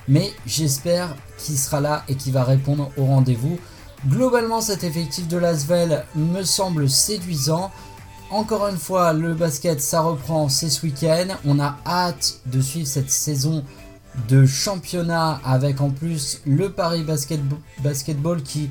Mais 0.08 0.32
j'espère 0.46 1.14
qu'il 1.38 1.58
sera 1.58 1.80
là 1.80 2.04
et 2.08 2.14
qu'il 2.14 2.32
va 2.32 2.44
répondre 2.44 2.90
au 2.96 3.04
rendez-vous. 3.04 3.58
Globalement, 4.08 4.60
cet 4.60 4.84
effectif 4.84 5.26
de 5.26 5.36
l'Asvel 5.36 6.04
me 6.14 6.42
semble 6.42 6.88
séduisant. 6.88 7.70
Encore 8.30 8.68
une 8.68 8.76
fois, 8.76 9.12
le 9.12 9.34
basket, 9.34 9.80
ça 9.80 10.00
reprend, 10.00 10.48
c'est 10.48 10.68
ce 10.68 10.84
week-end. 10.86 11.28
On 11.44 11.58
a 11.58 11.76
hâte 11.86 12.40
de 12.46 12.60
suivre 12.60 12.86
cette 12.86 13.10
saison 13.10 13.64
de 14.28 14.46
championnat 14.46 15.40
avec 15.44 15.80
en 15.80 15.90
plus 15.90 16.40
le 16.46 16.70
Paris 16.70 17.04
Basketball 17.82 18.42
qui 18.42 18.70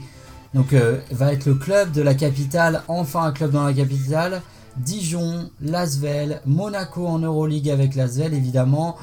donc 0.54 0.74
euh, 0.74 1.00
va 1.12 1.34
être 1.34 1.46
le 1.46 1.56
club 1.56 1.92
de 1.92 2.02
la 2.02 2.16
capitale, 2.16 2.82
enfin 2.88 3.24
un 3.24 3.32
club 3.32 3.52
dans 3.52 3.66
la 3.66 3.74
capitale. 3.74 4.42
Dijon, 4.78 5.50
Lasvel, 5.62 6.42
Monaco 6.46 7.08
en 7.08 7.20
Euroleague 7.20 7.70
avec 7.70 7.96
Lasvel 7.96 8.34
évidemment, 8.34 8.98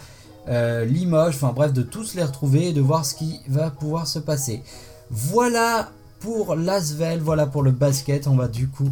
euh, 0.49 0.85
Limoges, 0.85 1.37
enfin 1.37 1.53
bref 1.55 1.73
de 1.73 1.83
tous 1.83 2.15
les 2.15 2.25
retrouver 2.25 2.69
et 2.69 2.73
de 2.73 2.81
voir 2.81 3.07
ce 3.07 3.15
qui 3.15 3.41
va 3.49 3.71
pouvoir 3.71 4.07
se 4.07 4.19
passer. 4.19 4.63
Voilà 5.11 5.91
pour 6.21 6.55
Lasvel, 6.55 7.21
voilà 7.21 7.47
pour 7.47 7.63
le 7.63 7.71
basket, 7.71 8.27
on 8.27 8.37
va 8.37 8.49
du 8.49 8.69
coup 8.69 8.91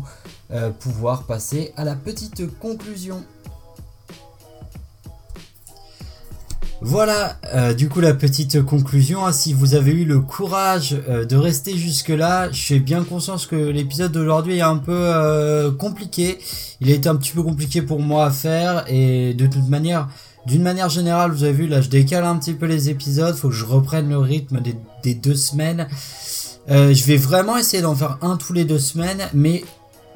euh, 0.51 0.71
pouvoir 0.71 1.25
passer 1.25 1.73
à 1.77 1.85
la 1.85 1.95
petite 1.95 2.59
conclusion. 2.59 3.23
Voilà, 6.83 7.37
euh, 7.55 7.75
du 7.75 7.91
coup 7.91 8.01
la 8.01 8.15
petite 8.15 8.63
conclusion. 8.63 9.27
Hein. 9.27 9.33
si 9.33 9.53
vous 9.53 9.75
avez 9.75 9.93
eu 9.93 10.07
le 10.07 10.21
courage 10.21 10.97
euh, 11.11 11.27
de 11.27 11.37
rester 11.37 11.77
jusque 11.77 12.09
là, 12.09 12.51
je 12.53 12.57
suis 12.57 12.81
bien 12.81 13.05
conscience 13.05 13.47
que 13.47 13.55
l'épisode 13.55 14.13
d'aujourd'hui 14.13 14.59
est 14.59 14.63
un 14.63 14.79
peu 14.79 14.97
euh, 14.97 15.71
compliqué. 15.71 16.39
Il 16.81 16.91
a 16.91 16.95
été 16.95 17.07
un 17.11 17.17
petit 17.17 17.33
peu 17.33 17.43
compliqué 17.43 17.83
pour 17.83 18.01
moi 18.01 18.25
à 18.25 18.31
faire 18.31 18.85
et 18.89 19.35
de 19.35 19.47
toute 19.47 19.69
manière, 19.69 20.09
d'une 20.47 20.63
manière 20.63 20.89
générale, 20.89 21.33
vous 21.33 21.45
avez 21.45 21.53
vu 21.53 21.67
là, 21.67 21.83
je 21.83 21.91
décale 21.91 22.25
un 22.25 22.37
petit 22.37 22.55
peu 22.55 22.65
les 22.65 22.89
épisodes. 22.89 23.37
Faut 23.37 23.51
que 23.51 23.55
je 23.55 23.67
reprenne 23.67 24.09
le 24.09 24.19
rythme 24.19 24.61
des 25.03 25.15
deux 25.15 25.35
semaines. 25.35 25.87
je 26.67 27.05
vais 27.05 27.19
vraiment 27.19 27.59
essayer 27.59 27.83
d'en 27.83 27.95
faire 27.95 28.17
un 28.23 28.39
tous 28.39 28.55
les 28.55 28.65
deux 28.65 28.79
semaines, 28.79 29.29
mais 29.35 29.65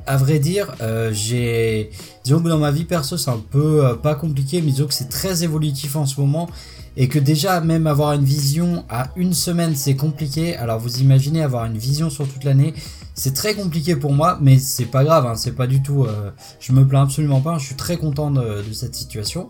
à 0.06 0.16
vrai 0.16 0.38
dire, 0.38 0.74
euh, 0.80 1.10
j'ai. 1.12 1.90
Disons 2.24 2.40
que 2.40 2.48
dans 2.48 2.58
ma 2.58 2.70
vie 2.70 2.84
perso, 2.84 3.16
c'est 3.16 3.30
un 3.30 3.42
peu 3.50 3.84
euh, 3.84 3.94
pas 3.94 4.14
compliqué, 4.14 4.60
mais 4.60 4.70
disons 4.70 4.86
que 4.86 4.94
c'est 4.94 5.08
très 5.08 5.44
évolutif 5.44 5.96
en 5.96 6.06
ce 6.06 6.20
moment. 6.20 6.48
Et 6.96 7.08
que 7.08 7.18
déjà, 7.18 7.60
même 7.60 7.88
avoir 7.88 8.12
une 8.12 8.24
vision 8.24 8.84
à 8.88 9.08
une 9.16 9.34
semaine, 9.34 9.74
c'est 9.74 9.96
compliqué. 9.96 10.56
Alors 10.56 10.78
vous 10.78 11.00
imaginez 11.00 11.42
avoir 11.42 11.64
une 11.64 11.76
vision 11.76 12.08
sur 12.08 12.28
toute 12.28 12.44
l'année, 12.44 12.72
c'est 13.14 13.34
très 13.34 13.54
compliqué 13.54 13.96
pour 13.96 14.12
moi, 14.12 14.38
mais 14.40 14.60
c'est 14.60 14.84
pas 14.84 15.02
grave, 15.02 15.26
hein, 15.26 15.34
c'est 15.34 15.56
pas 15.56 15.66
du 15.66 15.82
tout. 15.82 16.04
Euh, 16.04 16.30
je 16.60 16.72
me 16.72 16.86
plains 16.86 17.02
absolument 17.02 17.40
pas, 17.40 17.58
je 17.58 17.66
suis 17.66 17.74
très 17.74 17.96
content 17.96 18.30
de, 18.30 18.62
cette 18.72 18.94
situation. 18.94 19.48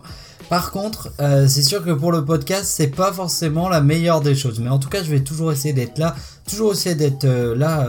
Par 0.49 0.71
contre, 0.71 1.11
c'est 1.19 1.63
sûr 1.63 1.83
que 1.83 1.91
pour 1.91 2.11
le 2.11 2.25
podcast, 2.25 2.65
c'est 2.65 2.87
pas 2.87 3.11
forcément 3.11 3.69
la 3.69 3.81
meilleure 3.81 4.21
des 4.21 4.35
choses. 4.35 4.59
Mais 4.59 4.69
en 4.69 4.79
tout 4.79 4.89
cas, 4.89 5.03
je 5.03 5.09
vais 5.09 5.21
toujours 5.21 5.51
essayer 5.51 5.73
d'être 5.73 5.97
là, 5.97 6.15
toujours 6.47 6.71
essayer 6.73 6.95
d'être 6.95 7.25
là 7.25 7.87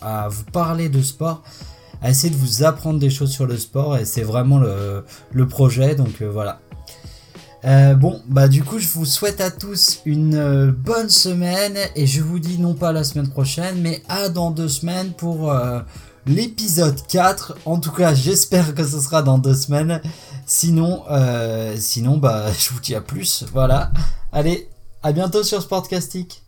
à 0.00 0.28
vous 0.28 0.44
parler 0.44 0.88
de 0.88 1.02
sport 1.02 1.42
à 2.02 2.10
essayer 2.10 2.32
de 2.32 2.38
vous 2.38 2.64
apprendre 2.64 2.98
des 2.98 3.10
choses 3.10 3.30
sur 3.30 3.46
le 3.46 3.56
sport 3.56 3.96
et 3.96 4.04
c'est 4.04 4.22
vraiment 4.22 4.58
le, 4.58 5.46
projet 5.48 5.94
donc 5.94 6.22
euh, 6.22 6.30
voilà. 6.30 6.60
Euh, 7.64 7.94
bon 7.94 8.22
bah 8.28 8.46
du 8.46 8.62
coup 8.62 8.78
je 8.78 8.86
vous 8.88 9.04
souhaite 9.04 9.40
à 9.40 9.50
tous 9.50 10.00
une 10.04 10.36
euh, 10.36 10.70
bonne 10.70 11.10
semaine 11.10 11.76
et 11.96 12.06
je 12.06 12.22
vous 12.22 12.38
dis 12.38 12.58
non 12.58 12.74
pas 12.74 12.92
la 12.92 13.02
semaine 13.02 13.28
prochaine 13.28 13.80
mais 13.80 14.00
à 14.08 14.28
dans 14.28 14.52
deux 14.52 14.68
semaines 14.68 15.12
pour 15.12 15.52
l'épisode 16.26 17.00
4. 17.06 17.56
En 17.64 17.78
tout 17.78 17.90
cas, 17.90 18.14
j'espère 18.14 18.74
que 18.74 18.86
ce 18.86 19.00
sera 19.00 19.22
dans 19.22 19.38
deux 19.38 19.54
semaines. 19.54 20.02
Sinon, 20.46 21.04
sinon 21.78 22.18
bah, 22.18 22.52
je 22.58 22.70
vous 22.70 22.80
dis 22.80 22.94
à 22.94 23.00
plus. 23.00 23.44
Voilà. 23.52 23.90
Allez, 24.30 24.68
à 25.02 25.12
bientôt 25.12 25.42
sur 25.42 25.62
Sportcastic. 25.62 26.42